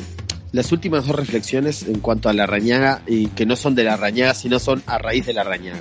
[0.52, 3.96] las últimas dos reflexiones en cuanto a la rañaga y que no son de la
[3.96, 5.80] rañaga, sino son a raíz de la rañaga.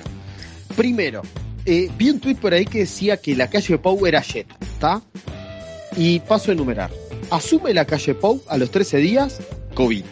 [0.76, 1.22] Primero,
[1.64, 5.02] eh, vi un tuit por ahí que decía que la calle Pau era Jetta, ¿está?
[5.96, 6.90] Y paso a enumerar.
[7.30, 9.38] Asume la calle Pau a los 13 días,
[9.74, 10.04] COVID.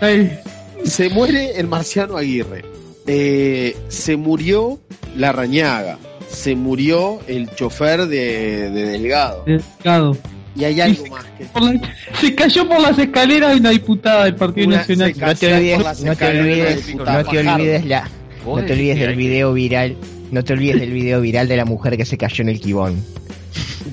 [0.00, 0.42] Cae...
[0.84, 2.64] Se muere el marciano Aguirre.
[3.06, 4.80] Eh, se murió
[5.16, 5.98] la rañaga.
[6.28, 9.44] Se murió el chofer de, de Delgado.
[9.44, 10.16] Delgado.
[10.54, 11.44] Y hay algo más que.
[11.60, 15.14] La- se cayó por las escaleras de una diputada del Partido Una- Nacional.
[15.14, 17.30] se No te olvides, no te olvides, no Fajardo.
[17.30, 18.08] te olvides la,
[18.46, 19.96] no te olvides del video viral,
[20.30, 23.02] no te olvides del video viral de la mujer que se cayó en el kibón.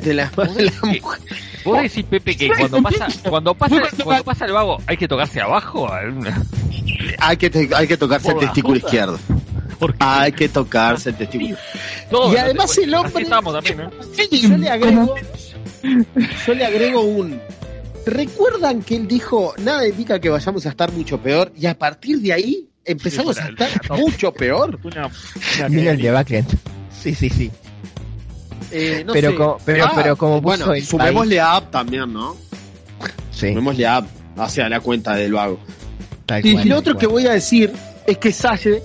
[0.03, 1.19] De la, de la mujer.
[1.65, 5.41] Vos decís, Pepe, que cuando pasa, cuando pasa, cuando pasa el vago, hay que tocarse
[5.41, 5.89] abajo.
[7.19, 9.19] Hay que, te- hay que tocarse el testículo izquierdo.
[9.99, 11.57] Hay que tocarse el testículo.
[12.33, 13.91] Y además el hombre- también, ¿no?
[14.31, 15.15] Yo le agrego.
[16.47, 17.39] Yo le agrego un.
[18.05, 21.51] ¿Recuerdan que él dijo, nada indica que vayamos a estar mucho peor?
[21.57, 24.79] Y a partir de ahí empezamos Sí, a estar mucho peor.
[24.83, 25.07] Una,
[25.59, 26.43] una Vino el debacle.
[27.01, 27.51] Sí, sí, sí.
[28.71, 29.35] Eh, no Pero sé.
[29.37, 32.35] co- pero- pero como bueno, puso el sumémosle a App también, ¿no?
[33.31, 35.59] Sí, Sumémosle a App hacia la cuenta del vago.
[36.29, 37.73] Tal Sí, cual, Y lo otro que voy a decir
[38.05, 38.81] es que Salle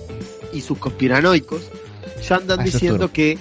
[0.51, 1.61] y sus conspiranoicos
[2.27, 3.37] ya andan eso diciendo que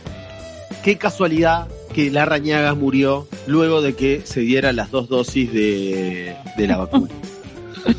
[0.83, 6.37] qué casualidad que la Rañaga murió luego de que se dieran las dos dosis de,
[6.57, 7.11] de la vacuna.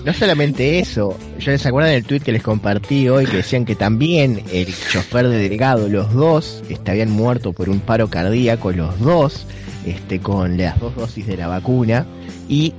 [0.03, 3.75] No solamente eso, yo les acuerdan el tweet que les compartí hoy que decían que
[3.75, 8.99] también el chofer de Delgado, los dos, este, habían muerto por un paro cardíaco, los
[8.99, 9.45] dos,
[9.85, 12.07] este, con las dos dosis de la vacuna,
[12.49, 12.73] y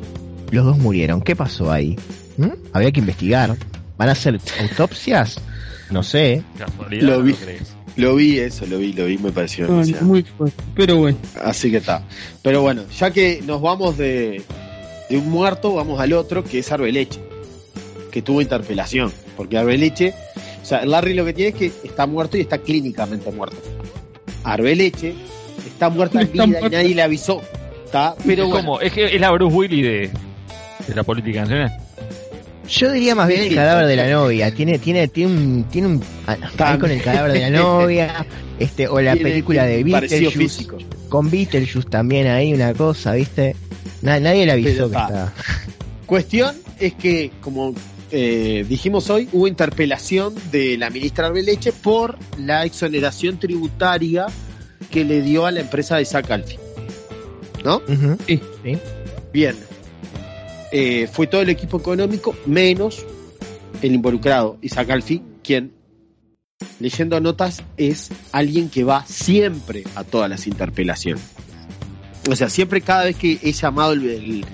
[0.50, 1.20] los dos murieron.
[1.20, 1.96] ¿Qué pasó ahí?
[2.37, 2.51] ¿Mm?
[2.72, 3.57] Habría que investigar.
[3.96, 5.40] ¿Van a hacer autopsias?
[5.90, 6.42] No sé.
[6.90, 7.35] Lo vi.
[7.96, 10.62] Lo vi eso, lo vi, lo vi, me pareció No, muy fuerte.
[10.75, 11.16] Pero bueno.
[11.42, 12.03] Así que está.
[12.42, 14.42] Pero bueno, ya que nos vamos de,
[15.09, 17.20] de un muerto, vamos al otro, que es Arbeleche,
[18.11, 19.11] que tuvo interpelación.
[19.35, 20.12] Porque Arbeleche,
[20.62, 23.57] o sea, Larry lo que tiene es que está muerto y está clínicamente muerto.
[24.44, 25.14] Arbeleche
[25.66, 26.68] está muerta en vida y muerto.
[26.68, 27.40] nadie le avisó.
[27.87, 28.14] ¿Está?
[28.27, 30.11] Pero es bueno, como, es que es la Bruce Willis de,
[30.88, 31.86] de la política nacional.
[32.68, 34.52] Yo diría más bien el cadáver de la novia.
[34.55, 38.26] Tiene, tiene, tiene un, tiene un, ahí con el cadáver de la novia,
[38.59, 40.66] este, o la tiene película de Beetlejuice,
[41.09, 43.55] con Beetlejuice también ahí una cosa, ¿viste?
[44.02, 45.33] Na- nadie le avisó Pero que está.
[46.07, 47.74] Cuestión es que, como
[48.11, 54.26] eh, dijimos hoy, hubo interpelación de la ministra Arbeleche por la exoneración tributaria
[54.90, 56.57] que le dio a la empresa de Isaac Alfi.
[57.64, 57.83] ¿No?
[58.26, 58.40] Sí.
[58.64, 58.79] Sí.
[59.33, 59.57] Bien.
[60.78, 63.04] Eh, fue todo el equipo económico menos
[63.80, 65.72] el involucrado, Isaac Alfi, quien,
[66.80, 71.22] leyendo notas, es alguien que va siempre a todas las interpelaciones.
[72.28, 74.44] O sea, siempre cada vez que es llamado el, el-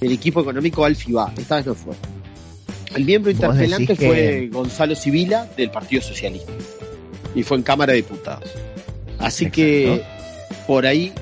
[0.00, 1.32] el equipo económico, Alfi va.
[1.36, 1.94] Esta vez no fue.
[2.94, 6.52] El miembro interpelante que- fue Gonzalo Sibila del Partido Socialista.
[7.34, 8.50] Y fue en Cámara de Diputados.
[9.18, 10.02] Así que
[10.66, 11.12] por ahí,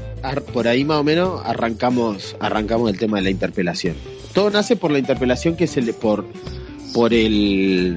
[0.52, 3.94] por ahí más o menos arrancamos, arrancamos el tema de la interpelación.
[4.34, 6.26] Todo nace por la interpelación que se le por
[6.92, 7.96] por el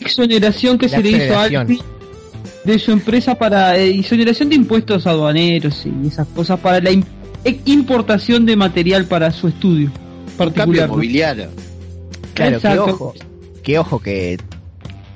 [0.00, 5.06] Exoneración que La se le hizo a de su empresa para eh, exoneración de impuestos
[5.06, 9.90] aduaneros y esas cosas para la e- importación de material para su estudio
[10.36, 10.88] cambio particular.
[10.88, 11.48] mobiliario.
[12.34, 12.84] Claro, que Exacto.
[12.84, 13.14] ojo,
[13.62, 14.38] que ojo que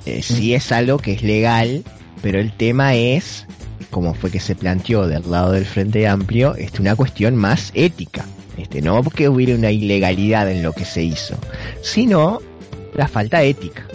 [0.06, 1.84] eh, sí es algo que es legal,
[2.22, 3.46] pero el tema es,
[3.90, 8.24] como fue que se planteó del lado del Frente Amplio, este, una cuestión más ética.
[8.60, 11.36] Este, no porque hubiera una ilegalidad en lo que se hizo,
[11.82, 12.40] sino
[12.94, 13.86] la falta ética.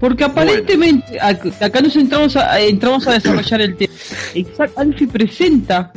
[0.00, 3.92] Porque aparentemente, ac- acá nos entramos a, a- entramos a desarrollar el tema.
[4.34, 5.92] Exact Alfi presenta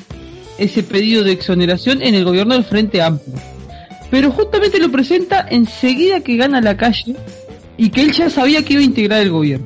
[0.57, 3.35] ese pedido de exoneración en el gobierno del Frente Amplio.
[4.11, 7.15] Pero justamente lo presenta enseguida que gana la calle
[7.77, 9.65] y que él ya sabía que iba a integrar el gobierno.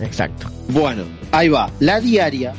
[0.00, 0.48] Exacto.
[0.68, 1.70] Bueno, ahí va.
[1.80, 2.52] La diaria,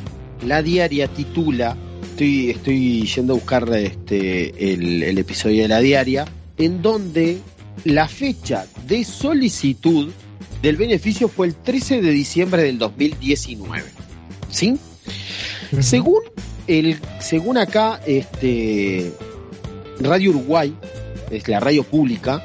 [0.44, 1.76] la diaria titula,
[2.18, 7.38] estoy, estoy yendo a buscar este, el, el episodio de la diaria, en donde
[7.84, 10.10] la fecha de solicitud
[10.60, 13.84] del beneficio fue el 13 de diciembre del 2019.
[14.50, 14.76] ¿Sí?
[15.80, 16.22] Según
[16.66, 19.12] el, según acá, este
[20.00, 20.74] Radio Uruguay,
[21.30, 22.42] es la radio pública,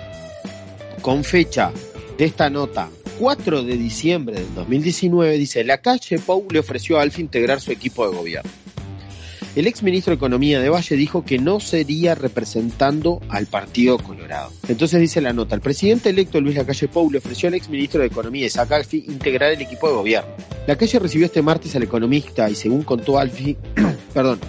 [1.01, 1.71] con fecha
[2.17, 7.01] de esta nota 4 de diciembre del 2019, dice, la calle Pou le ofreció a
[7.01, 8.62] Alfi integrar su equipo de gobierno.
[9.55, 14.51] El ex ministro de Economía de Valle dijo que no sería representando al Partido Colorado.
[14.67, 18.01] Entonces dice la nota, el presidente electo Luis Lacalle Pou le ofreció al ex ministro
[18.01, 20.31] de Economía Isaac Alfi integrar el equipo de gobierno.
[20.65, 23.55] La calle recibió este martes al economista y según contó Alfi,
[24.13, 24.39] perdón,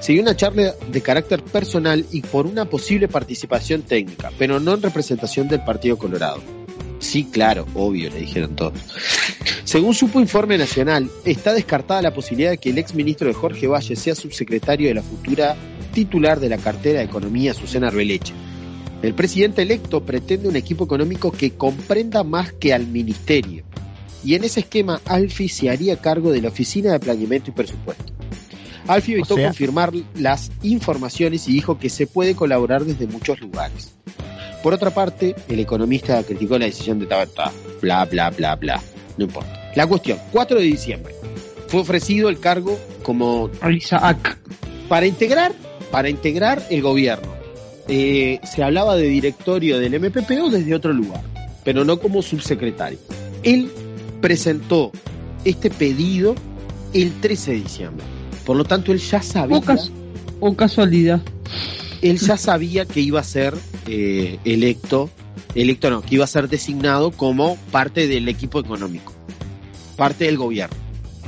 [0.00, 4.80] siguió una charla de carácter personal y por una posible participación técnica, pero no en
[4.80, 6.57] representación del Partido Colorado.
[6.98, 8.74] Sí, claro, obvio, le dijeron todos.
[9.64, 13.66] Según supo Informe Nacional, está descartada la posibilidad de que el ex ministro de Jorge
[13.66, 15.56] Valle sea subsecretario de la futura
[15.92, 18.32] titular de la cartera de Economía, Susana Arbeleche.
[19.02, 23.62] El presidente electo pretende un equipo económico que comprenda más que al ministerio.
[24.24, 28.12] Y en ese esquema, Alfi se haría cargo de la Oficina de Planeamiento y Presupuesto.
[28.88, 33.92] Alfi evitó sea- confirmar las informaciones y dijo que se puede colaborar desde muchos lugares.
[34.62, 37.52] Por otra parte, el economista criticó la decisión de Tabata.
[37.80, 38.82] Bla, bla, bla, bla.
[39.16, 39.70] No importa.
[39.76, 41.14] La cuestión, 4 de diciembre.
[41.68, 44.38] Fue ofrecido el cargo como Isaac.
[44.88, 45.52] para integrar,
[45.90, 47.28] para integrar el gobierno.
[47.88, 51.22] Eh, se hablaba de directorio del MPP o desde otro lugar,
[51.64, 52.98] pero no como subsecretario.
[53.42, 53.70] Él
[54.20, 54.90] presentó
[55.44, 56.34] este pedido
[56.92, 58.04] el 13 de diciembre.
[58.44, 59.90] Por lo tanto, él ya sabía, O, cas-
[60.40, 61.20] o casualidad.
[62.02, 63.54] Él ya sabía que iba a ser
[63.86, 65.10] eh, electo,
[65.54, 69.12] electo no, que iba a ser designado como parte del equipo económico,
[69.96, 70.76] parte del gobierno.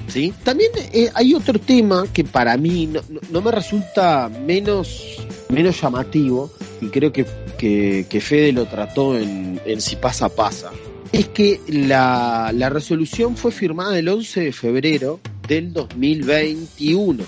[0.09, 0.33] ¿sí?
[0.45, 5.19] También eh, hay otro tema que para mí no, no- no me resulta menos,
[5.49, 6.51] menos llamativo,
[6.81, 7.27] y creo que,
[7.59, 10.71] que, que Fede lo trató en, en Si pasa, pasa.
[11.13, 17.25] Es que la, la resolución fue firmada el 11 de febrero del 2021.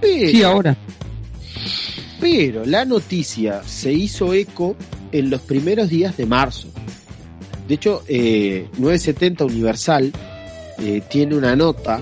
[0.00, 0.76] Pero, Sí, ahora.
[2.20, 4.76] Pero la noticia se hizo eco
[5.12, 6.68] en los primeros días de marzo.
[7.66, 10.12] De hecho, eh, 970 Universal
[10.78, 12.00] eh, tiene una nota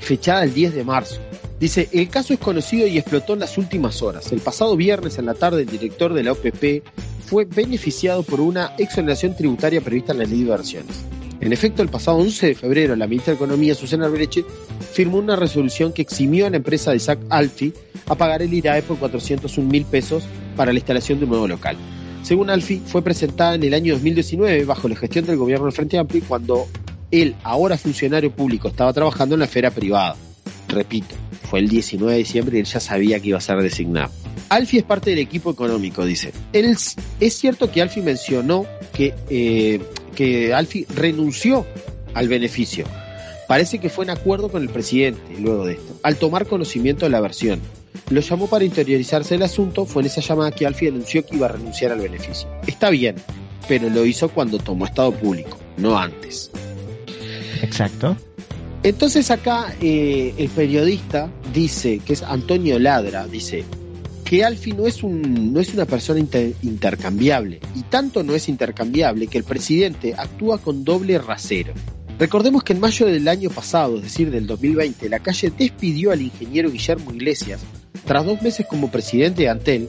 [0.00, 1.20] fechada el 10 de marzo.
[1.60, 4.32] Dice, el caso es conocido y explotó en las últimas horas.
[4.32, 6.82] El pasado viernes en la tarde el director de la OPP
[7.24, 11.13] fue beneficiado por una exoneración tributaria prevista en la ley de inversiones.
[11.44, 14.46] En efecto, el pasado 11 de febrero, la ministra de Economía, Susana Arbeleche,
[14.92, 17.74] firmó una resolución que eximió a la empresa de Isaac Alfi
[18.06, 20.24] a pagar el IRAE por 401 mil pesos
[20.56, 21.76] para la instalación de un nuevo local.
[22.22, 25.98] Según Alfi, fue presentada en el año 2019 bajo la gestión del gobierno del Frente
[25.98, 26.66] Amplio cuando
[27.10, 30.16] él, ahora funcionario público, estaba trabajando en la esfera privada.
[30.68, 31.14] Repito,
[31.50, 34.10] fue el 19 de diciembre y él ya sabía que iba a ser designado.
[34.48, 36.32] Alfi es parte del equipo económico, dice.
[36.54, 38.64] Es cierto que Alfi mencionó
[38.94, 39.80] que, eh,
[40.14, 41.66] que Alfi renunció
[42.14, 42.86] al beneficio.
[43.46, 47.10] Parece que fue en acuerdo con el presidente luego de esto, al tomar conocimiento de
[47.10, 47.60] la versión.
[48.10, 51.46] Lo llamó para interiorizarse del asunto, fue en esa llamada que Alfi anunció que iba
[51.46, 52.48] a renunciar al beneficio.
[52.66, 53.16] Está bien,
[53.68, 56.50] pero lo hizo cuando tomó estado público, no antes.
[57.62, 58.16] Exacto.
[58.82, 63.64] Entonces acá eh, el periodista dice, que es Antonio Ladra, dice
[64.24, 69.26] que Alfi no es, no es una persona inter- intercambiable, y tanto no es intercambiable
[69.26, 71.74] que el presidente actúa con doble rasero.
[72.18, 76.22] Recordemos que en mayo del año pasado, es decir, del 2020, la calle despidió al
[76.22, 77.60] ingeniero Guillermo Iglesias
[78.06, 79.88] tras dos meses como presidente de Antel,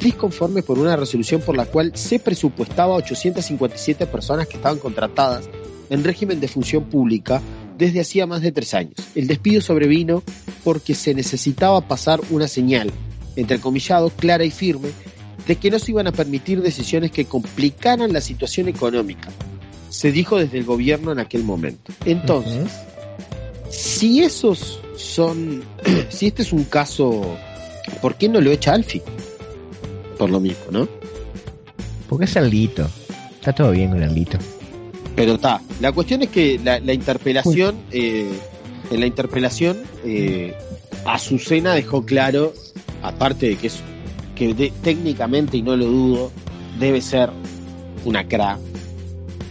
[0.00, 5.48] disconforme por una resolución por la cual se presupuestaba a 857 personas que estaban contratadas
[5.88, 7.40] en régimen de función pública
[7.78, 8.94] desde hacía más de tres años.
[9.14, 10.22] El despido sobrevino
[10.64, 12.90] porque se necesitaba pasar una señal,
[13.36, 14.88] entrecomillado, clara y firme,
[15.46, 19.28] de que no se iban a permitir decisiones que complicaran la situación económica.
[19.90, 21.92] Se dijo desde el gobierno en aquel momento.
[22.04, 22.72] Entonces,
[23.70, 25.62] si esos son,
[26.08, 27.36] si este es un caso,
[28.00, 29.00] ¿por qué no lo echa Alfi?
[30.18, 30.88] Por lo mismo, ¿no?
[32.08, 32.88] Porque es Alito.
[33.34, 34.38] Está todo bien con Alito.
[35.14, 35.60] Pero está.
[35.80, 38.28] La cuestión es que la, la interpelación, eh,
[38.90, 40.54] en la interpelación, eh,
[41.04, 42.52] Azucena dejó claro,
[43.02, 43.80] aparte de que es
[44.34, 46.32] que de- técnicamente y no lo dudo,
[46.78, 47.30] debe ser
[48.04, 48.58] una cra,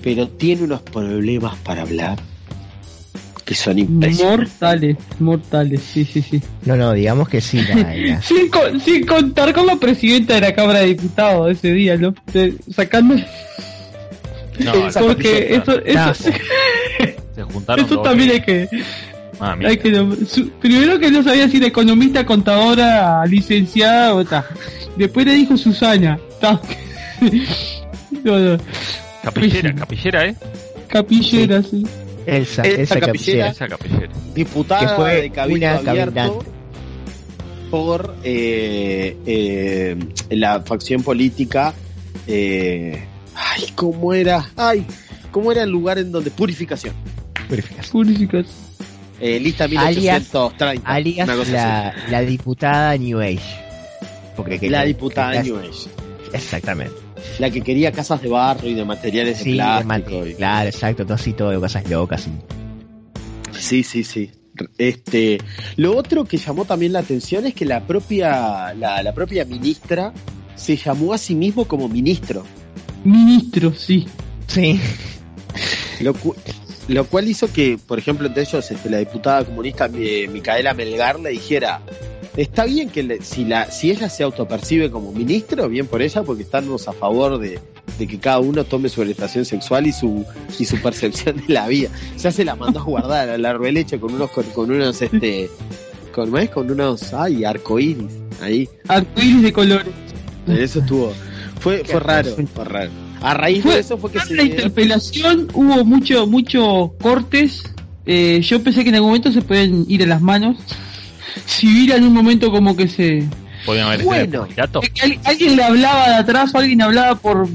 [0.04, 2.18] pero tiene unos problemas para hablar.
[3.46, 4.50] que son impresionantes.
[4.50, 6.42] Mortales, mortales, sí, sí, sí.
[6.66, 7.62] No, no, digamos que sí.
[7.62, 11.96] la- Sin, con- sin contar con la presidenta de la Cámara de Diputados ese día,
[11.96, 12.16] ¿no?
[12.34, 13.14] De- sacando.
[14.58, 16.14] No, Porque eso, eso, Ah,
[17.36, 18.68] se juntaron eso también hay que,
[19.40, 24.46] Ah, que su- primero que no sabía si era economista, contadora, licenciada o tal.
[24.96, 26.20] Después le dijo Susana.
[26.40, 26.60] Ta.
[28.24, 28.58] No, no,
[29.24, 30.36] Capillera, capillera, ¿eh?
[30.88, 31.86] Capillera, sí.
[32.26, 33.12] Elsa, Esa capillera.
[33.12, 33.50] Capillera.
[33.50, 34.10] Esa capillera.
[34.34, 36.44] diputada Que fue de Cabildo Abierto
[37.70, 39.98] por eh, eh,
[40.30, 41.74] la facción política.
[42.28, 43.04] eh,
[43.36, 44.50] ay, ¿cómo era?
[44.56, 44.86] Ay,
[45.32, 46.96] ¿cómo era el lugar en donde purificación?
[47.48, 47.92] Purificación.
[47.92, 48.65] Purificación.
[49.20, 50.90] Eh, lista Alias- 1830.
[50.90, 53.40] Alias una cosa la, la diputada New Age.
[54.36, 54.60] Porque así.
[54.62, 55.90] que- La diputada que- New Age.
[56.34, 56.94] Exactamente.
[57.40, 60.26] La que quería casas de barro y de materiales Sí, de plástico.
[60.28, 62.28] y- claro, exacto, todo así, todo de cosas locas.
[62.28, 64.32] y- Sí, sí, sí.
[64.78, 65.38] Este,
[65.78, 70.14] lo otro que llamó también la atención es que la propia, la, la propia ministra
[70.56, 72.44] se llamó a sí mismo como ministro,
[73.04, 74.08] Ministro, sí.
[74.48, 74.80] Sí.
[76.02, 76.14] lo,
[76.88, 81.20] lo cual hizo que, por ejemplo, entre ellos este, la diputada comunista eh, Micaela Melgar
[81.20, 81.82] le dijera,
[82.38, 86.24] está bien que le- si, la, si ella se autopercibe como ministro, bien por ella,
[86.24, 87.60] porque estamos a favor de,
[87.98, 90.26] de que cada uno tome su orientación sexual y su,
[90.60, 91.90] y su percepción de la vida.
[92.20, 95.50] Ya se la mandó a guardar al arbeleche con unos, con, con unos, este,
[96.14, 96.34] con
[96.72, 98.12] unos, ay, arcoíris,
[98.42, 98.70] ahí.
[98.88, 99.94] Arcoíris de colores.
[100.48, 101.12] Eso estuvo,
[101.60, 102.92] fue, fue raro, fue raro.
[103.22, 106.92] A raíz Fue- de eso fue que En se la dieron- interpelación hubo mucho, muchos
[107.02, 107.64] cortes.
[108.06, 110.58] Eh, yo pensé que en algún momento se pueden ir a las manos.
[111.46, 113.24] Si Vira en un momento como que se...
[113.66, 114.42] Podrían haber Bueno.
[114.42, 114.82] candidato.
[114.82, 117.48] que al- alguien le hablaba de atrás o alguien hablaba por...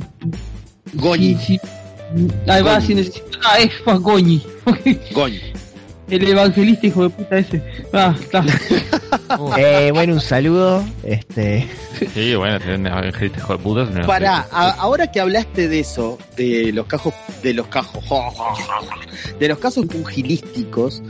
[0.95, 1.37] Goñi.
[1.37, 1.61] Sí, sí.
[2.49, 2.87] Ahí va, Goñi.
[2.87, 3.27] si necesita...
[3.45, 3.71] Ah, es
[4.03, 4.43] Goñi.
[5.15, 5.39] Goñi.
[6.11, 7.63] El evangelista hijo de puta ese.
[7.93, 8.45] Ah, está.
[9.57, 10.85] Eh, bueno, un saludo.
[11.05, 11.69] Este,
[12.15, 13.85] Sí, bueno, evangelista hijo de puta.
[13.85, 14.05] no
[14.51, 18.03] a- ahora que hablaste de eso, de los cajos, de los cajos,
[19.39, 21.01] de los casos pugilísticos,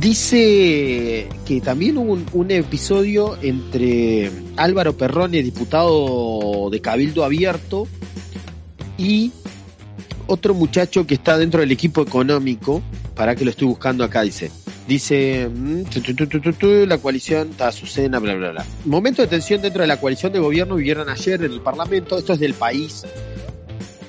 [0.00, 7.86] dice que también hubo un, un episodio entre Álvaro Perrone, diputado de Cabildo Abierto,
[8.96, 9.32] y
[10.26, 12.82] otro muchacho que está dentro del equipo económico,
[13.14, 14.50] para que lo estoy buscando acá, dice.
[14.88, 15.84] Dice, mm,
[16.86, 18.66] la coalición está a su cena, bla, bla, bla.
[18.84, 22.32] Momento de tensión dentro de la coalición de gobierno vivieron ayer en el Parlamento, esto
[22.32, 23.04] es del país,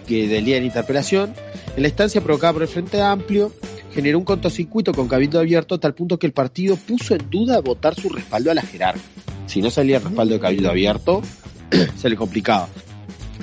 [0.08, 1.34] que del día de la interpelación.
[1.76, 3.52] En la instancia provocada por el Frente Amplio,
[3.94, 7.62] generó un cortocircuito con Cabildo Abierto a tal punto que el partido puso en duda
[7.62, 9.02] votar su respaldo a la jerarca.
[9.46, 11.22] Si no salía el respaldo de Cabildo Abierto,
[11.98, 12.68] se le complicaba.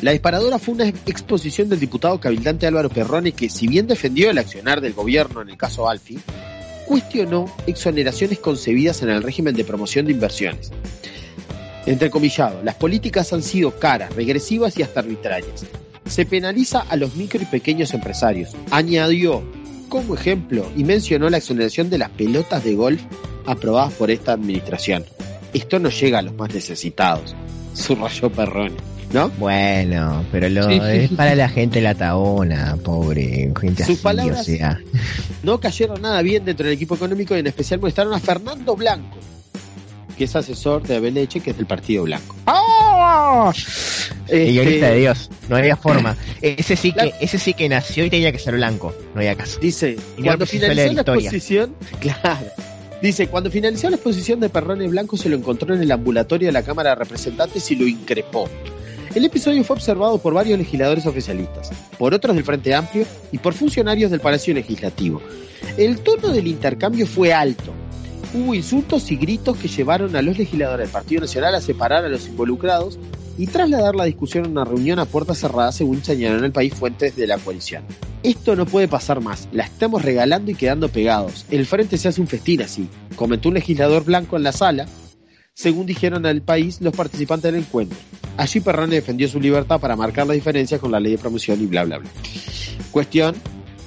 [0.02, 4.38] La disparadora fue una exposición del diputado cabildante Álvaro Perrone que, si bien defendió el
[4.38, 6.18] accionar del gobierno en el caso Alfi,
[6.86, 10.72] cuestionó exoneraciones concebidas en el régimen de promoción de inversiones.
[11.84, 15.66] Entrecomillado, las políticas han sido caras, regresivas y hasta arbitrarias.
[16.06, 18.50] Se penaliza a los micro y pequeños empresarios.
[18.70, 19.42] Añadió
[19.90, 23.02] como ejemplo y mencionó la exoneración de las pelotas de golf
[23.44, 25.04] aprobadas por esta administración.
[25.52, 27.34] Esto no llega a los más necesitados.
[27.74, 28.89] Subrayó Perrone.
[29.12, 29.28] ¿No?
[29.38, 31.36] bueno, pero lo Sí, es sí, para sí.
[31.36, 34.78] la gente la taona, pobre gente Sus así, palabras- o sea.
[35.42, 39.16] no cayeron nada bien dentro del equipo económico y en especial molestaron a Fernando Blanco,
[40.16, 42.36] que es asesor de Abeleche, que es del Partido Blanco.
[42.46, 43.52] ¡Ah!
[44.28, 46.16] Y Este, ahorita de Dios, no había forma.
[46.40, 49.34] Ese sí que, La- ese sí que nació y tenía que ser blanco, no había
[49.34, 49.58] caso.
[49.60, 51.20] Dice, Y cuando finalizó la historia.
[51.30, 52.46] exposición, claro.
[53.02, 56.52] Dice, cuando finalizó la exposición de Perrone Blanco se lo encontró en el ambulatorio de
[56.52, 58.48] la Cámara de Representantes y lo increpó.
[59.12, 63.54] El episodio fue observado por varios legisladores oficialistas, por otros del Frente Amplio y por
[63.54, 65.20] funcionarios del Palacio Legislativo.
[65.76, 67.72] El tono del intercambio fue alto.
[68.32, 72.08] Hubo insultos y gritos que llevaron a los legisladores del Partido Nacional a separar a
[72.08, 73.00] los involucrados
[73.36, 77.16] y trasladar la discusión a una reunión a puerta cerrada, según señalaron el país fuentes
[77.16, 77.82] de la coalición.
[78.22, 81.46] Esto no puede pasar más, la estamos regalando y quedando pegados.
[81.50, 84.86] El frente se hace un festín así, comentó un legislador blanco en la sala,
[85.52, 87.98] según dijeron al país los participantes del encuentro.
[88.36, 91.66] Allí Perrone defendió su libertad para marcar las diferencias con la ley de promoción y
[91.66, 92.08] bla bla bla.
[92.90, 93.34] Cuestión,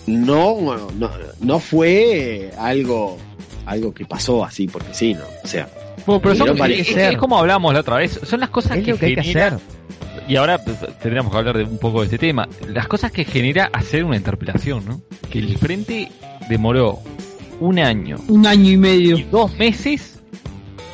[0.08, 3.18] no, no, no fue algo,
[3.66, 5.22] algo que pasó así porque sí, ¿no?
[5.44, 5.68] O sea,
[6.06, 8.20] Bueno, pero son- Pero parece es, como hablamos la otra vez.
[8.24, 9.60] Son las cosas Es que, lo que hay que genera- hacer.
[10.28, 10.58] Y ahora
[11.02, 12.48] tendríamos que hablar de un poco de este tema.
[12.68, 15.02] Las cosas que genera hacer una interpelación, ¿no?
[15.30, 16.10] Que el frente
[16.50, 17.00] demoró
[17.60, 19.18] un año Un año y medio.
[19.18, 20.20] y dos meses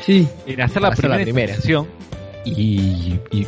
[0.06, 0.28] Sí.
[0.48, 1.54] en hacer la hacer la primera, primera.
[1.54, 1.88] interpelación
[2.46, 3.48] y, y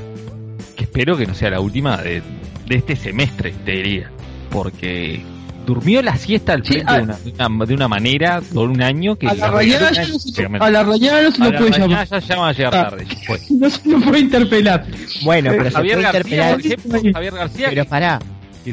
[0.75, 2.21] que espero que no sea la última de,
[2.67, 4.11] de este semestre, te diría.
[4.49, 5.21] Porque
[5.65, 8.69] durmió la siesta al Sí, frente a- de, una, de, una, de una manera por
[8.69, 11.57] un año que A la verdad ya no se, a la no se lo la
[11.57, 12.07] puede rayada llamar.
[12.09, 12.89] ya, ya va a llegar Ah.
[12.89, 13.05] tarde.
[13.25, 13.39] fue.
[13.51, 14.85] No se lo puede interpelar.
[15.23, 16.51] Bueno, pero se Javier puede García, interpelar.
[16.53, 18.19] por ejemplo, Javier García, Pero pará,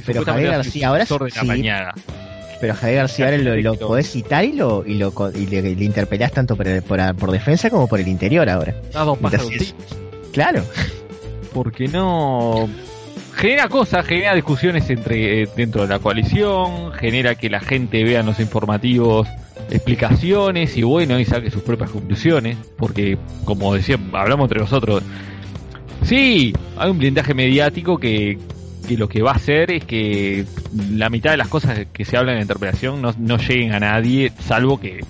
[0.06, 1.14] pero Javier García ahora sí.
[2.60, 5.62] Pero Javier García ahora lo, lo podés citar y lo, y lo co- y le,
[5.76, 8.74] le interpelás tanto por, el- por, por defensa como por el interior ahora.
[8.92, 9.74] Entonces-.
[10.38, 10.62] Claro.
[11.52, 12.68] porque no
[13.34, 18.20] genera cosas, genera discusiones entre eh, dentro de la coalición, genera que la gente vea
[18.20, 19.26] en los informativos
[19.68, 25.02] explicaciones y bueno, y saque sus propias conclusiones, porque como decía, hablamos entre nosotros,
[26.04, 28.38] sí, hay un blindaje mediático que,
[28.86, 30.44] que lo que va a hacer es que
[30.92, 33.80] la mitad de las cosas que se hablan en la interpelación no, no lleguen a
[33.80, 35.00] nadie, salvo que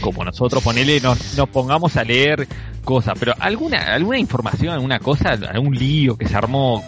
[0.00, 2.46] como nosotros ponele nos, nos pongamos a leer
[2.84, 6.82] cosas, pero alguna alguna información, alguna cosa, algún lío que se armó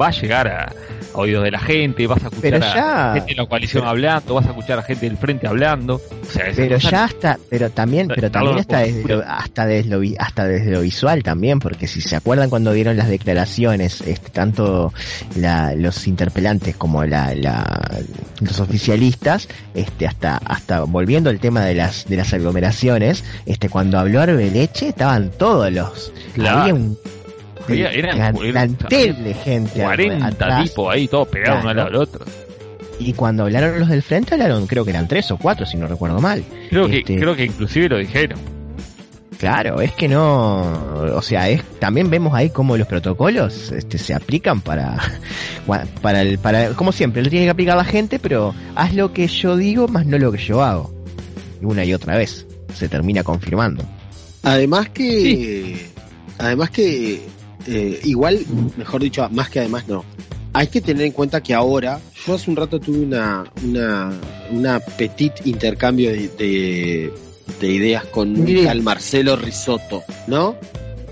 [0.00, 0.72] va a llegar a,
[1.14, 4.34] oídos de la gente, vas a escuchar Pero a ya- gente de la coalición hablando,
[4.34, 8.08] vas a escuchar a gente del frente hablando, o sea, Pero ya hasta, pero también,
[8.08, 12.00] pero también hasta desde lo, hasta desde lo, hasta desde lo visual también, porque si
[12.00, 14.92] se acuerdan cuando dieron las declaraciones, este, tanto
[15.36, 18.00] la, los interpelantes como la, la,
[18.40, 23.98] los oficialistas, este, hasta, hasta volviendo al tema de las, de las aglomeraciones, este, cuando
[23.98, 26.58] habló Arbeleche estaban todos los, Claro.
[26.60, 26.98] había un
[27.68, 30.64] Había- eran- plantel de gente 40 atrás.
[30.64, 32.24] tipos ahí, todos pegados uno al lado del otro.
[32.98, 35.86] Y cuando hablaron los del frente hablaron, creo que eran tres o cuatro, si no
[35.86, 36.44] recuerdo mal.
[36.70, 38.38] Creo que, Este- creo que inclusive lo dijeron.
[39.38, 40.60] Claro, es que no,
[41.16, 44.96] o sea, es también vemos ahí cómo los protocolos este, se aplican para,
[46.00, 49.26] para el, para, como siempre, lo tiene que aplicar la gente, pero haz lo que
[49.26, 50.94] yo digo más no lo que yo hago.
[51.60, 53.84] Y una y otra vez se termina confirmando.
[54.44, 55.88] Además que,
[56.38, 57.22] además que,
[57.66, 58.40] eh, igual,
[58.76, 60.04] mejor dicho, más que además no.
[60.52, 64.12] Hay que tener en cuenta que ahora, yo hace un rato tuve una, una,
[64.50, 67.12] una petit intercambio de, de,
[67.60, 70.56] de ideas con un tal Marcelo Risotto, ¿no?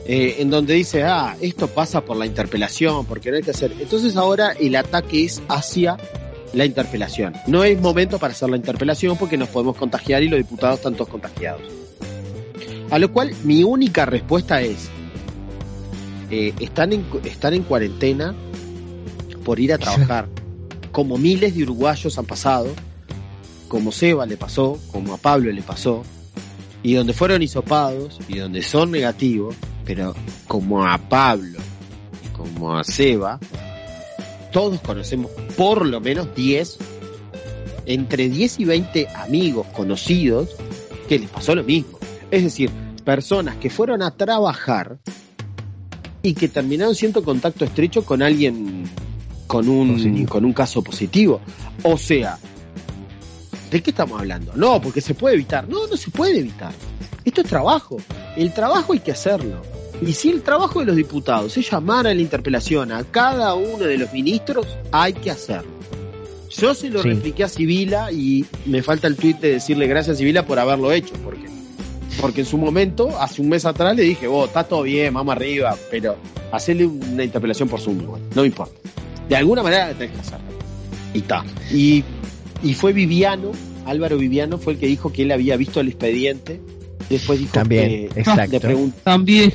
[0.06, 3.72] Eh, en donde dice, ah, esto pasa por la interpelación, porque no hay que hacer.
[3.78, 5.96] Entonces ahora el ataque es hacia
[6.52, 7.34] la interpelación.
[7.46, 10.94] No es momento para hacer la interpelación porque nos podemos contagiar y los diputados están
[10.94, 11.62] todos contagiados.
[12.90, 14.90] A lo cual mi única respuesta es,
[16.30, 18.34] eh, están, en, están en cuarentena
[19.44, 20.28] por ir a trabajar,
[20.92, 22.68] como miles de uruguayos han pasado,
[23.68, 26.02] como Seba le pasó, como a Pablo le pasó,
[26.82, 29.54] y donde fueron hisopados y donde son negativos,
[29.84, 30.14] pero
[30.46, 31.58] como a Pablo
[32.24, 33.38] y como a Seba,
[34.52, 36.78] todos conocemos por lo menos 10,
[37.86, 40.50] entre 10 y 20 amigos conocidos
[41.08, 41.98] que les pasó lo mismo.
[42.30, 42.70] Es decir,
[43.04, 44.98] personas que fueron a trabajar
[46.22, 48.84] y que terminaron siendo contacto estrecho con alguien
[49.46, 50.28] con un, Positivo.
[50.28, 51.40] con un caso positivo.
[51.82, 52.38] O sea,
[53.70, 54.52] ¿de qué estamos hablando?
[54.54, 55.68] No, porque se puede evitar.
[55.68, 56.72] No, no se puede evitar.
[57.24, 57.96] Esto es trabajo.
[58.36, 59.60] El trabajo hay que hacerlo.
[60.06, 63.84] Y si el trabajo de los diputados es llamar a la interpelación a cada uno
[63.84, 65.70] de los ministros, hay que hacerlo.
[66.50, 67.10] Yo se lo Sí.
[67.10, 70.90] repliqué a Sibila y me falta el tuit de decirle gracias a Sibila por haberlo
[70.90, 71.46] hecho, porque,
[72.20, 75.34] porque en su momento, hace un mes atrás, le dije, vos, está todo bien, vamos
[75.34, 76.16] arriba, pero
[76.52, 78.74] hacerle una interpelación por Zoom igual, no me importa.
[79.28, 80.38] De alguna manera la tenés que hacer.
[81.14, 81.44] Y está.
[81.72, 82.04] Y,
[82.62, 83.52] y fue Viviano,
[83.86, 86.60] Álvaro Viviano fue el que dijo que él había visto el expediente.
[87.08, 88.68] Después dijo También, que exacto.
[88.68, 89.52] le, También.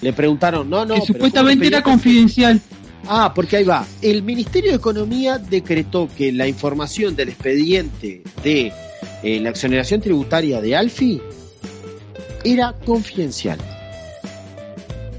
[0.00, 0.94] le preguntaron, no, no.
[0.94, 2.60] que supuestamente era confidencial.
[3.06, 3.86] Ah, porque ahí va.
[4.00, 8.72] El Ministerio de Economía decretó que la información del expediente de
[9.22, 11.20] eh, la exoneración tributaria de Alfi
[12.44, 13.58] era confidencial.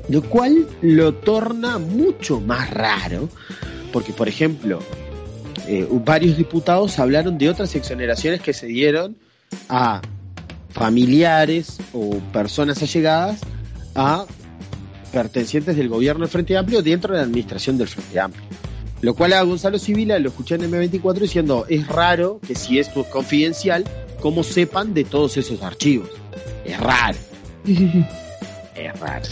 [0.08, 3.28] Lo cual lo torna mucho más raro,
[3.92, 4.80] porque por ejemplo,
[5.68, 9.18] eh, varios diputados hablaron de otras exoneraciones que se dieron
[9.68, 10.02] a
[10.70, 13.42] familiares o personas allegadas
[13.96, 14.26] a
[15.12, 18.46] pertenecientes del gobierno del Frente Amplio dentro de la administración del Frente Amplio.
[19.02, 23.02] Lo cual a Gonzalo Civila lo escuché en M24 diciendo, es raro que si esto
[23.02, 23.86] es confidencial,
[24.20, 26.10] cómo sepan de todos esos archivos.
[26.66, 27.18] Es raro,
[27.66, 28.06] Sí, sí, sí.
[28.76, 29.26] es raro.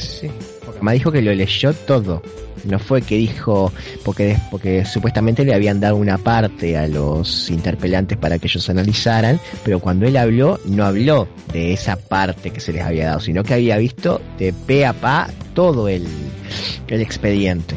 [0.65, 2.21] Porque me dijo que lo leyó todo.
[2.63, 3.73] No fue que dijo,
[4.05, 9.37] porque, porque supuestamente le habían dado una parte a los interpelantes para que ellos analizaran,
[9.65, 13.43] pero cuando él habló, no habló de esa parte que se les había dado, sino
[13.43, 16.07] que había visto de pe a pa todo el,
[16.87, 17.75] el expediente.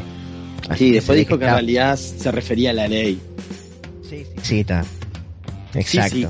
[0.69, 3.19] Así Sí, después dijo que en realidad se refería a la ley.
[4.41, 4.85] Sí, está.
[5.73, 6.15] Exacto.
[6.15, 6.29] Sí, sí.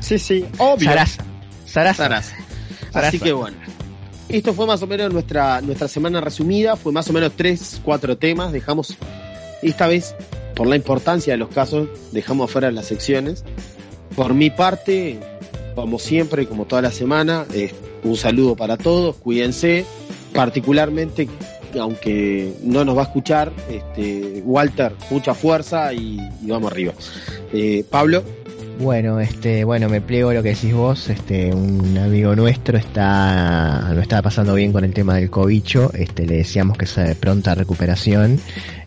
[0.00, 0.18] Se...
[0.18, 0.88] Sí, sí, obvio.
[0.88, 1.24] Sarasa.
[1.66, 2.02] Sarasa.
[2.04, 2.36] Sarasa.
[2.92, 3.56] Así que bueno.
[4.28, 6.76] Esto fue más o menos nuestra, nuestra semana resumida.
[6.76, 8.52] Fue más o menos tres, cuatro temas.
[8.52, 8.94] Dejamos
[9.62, 10.14] esta vez
[10.54, 13.44] por la importancia de los casos, dejamos afuera las secciones.
[14.16, 15.20] Por mi parte,
[15.76, 17.72] como siempre, como toda la semana, eh,
[18.02, 19.84] un saludo para todos, cuídense,
[20.34, 21.28] particularmente,
[21.78, 26.92] aunque no nos va a escuchar, este, Walter, mucha fuerza y, y vamos arriba.
[27.52, 28.24] Eh, Pablo.
[28.80, 33.90] Bueno, este, bueno, me pliego a lo que decís vos, este, un amigo nuestro está,
[33.92, 37.16] lo estaba pasando bien con el tema del cobicho, este, le deseamos que sea de
[37.16, 38.38] pronta recuperación,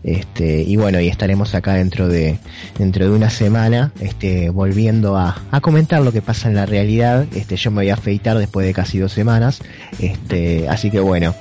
[0.01, 2.39] este, y bueno, y estaremos acá dentro de,
[2.79, 7.25] dentro de una semana, este, volviendo a, a comentar lo que pasa en la realidad,
[7.35, 9.59] este, yo me voy a afeitar después de casi dos semanas,
[9.99, 11.35] este, así que bueno,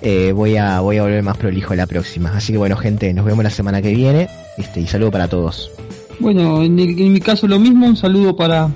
[0.00, 3.26] eh, voy a, voy a volver más prolijo la próxima, así que bueno gente, nos
[3.26, 4.28] vemos la semana que viene,
[4.58, 5.72] este, y saludo para todos.
[6.18, 8.68] Bueno, en, el- en mi caso lo mismo, un saludo para,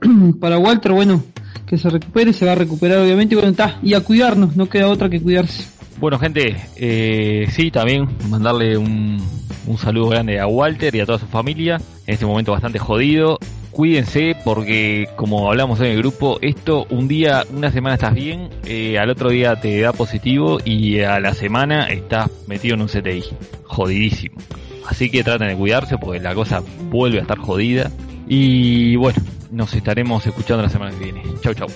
[0.40, 1.22] para Walter, bueno,
[1.66, 4.88] que se recupere, se va a recuperar obviamente, bueno, está, y a cuidarnos, no queda
[4.88, 5.64] otra que cuidarse.
[5.98, 9.18] Bueno, gente, eh, sí, también mandarle un,
[9.66, 13.38] un saludo grande a Walter y a toda su familia en este momento bastante jodido.
[13.70, 18.98] Cuídense porque, como hablamos en el grupo, esto un día, una semana estás bien, eh,
[19.00, 23.24] al otro día te da positivo y a la semana estás metido en un CTI.
[23.64, 24.36] Jodidísimo.
[24.86, 27.90] Así que traten de cuidarse porque la cosa vuelve a estar jodida.
[28.26, 29.18] Y bueno,
[29.50, 31.22] nos estaremos escuchando la semana que viene.
[31.42, 31.68] Chau, chau.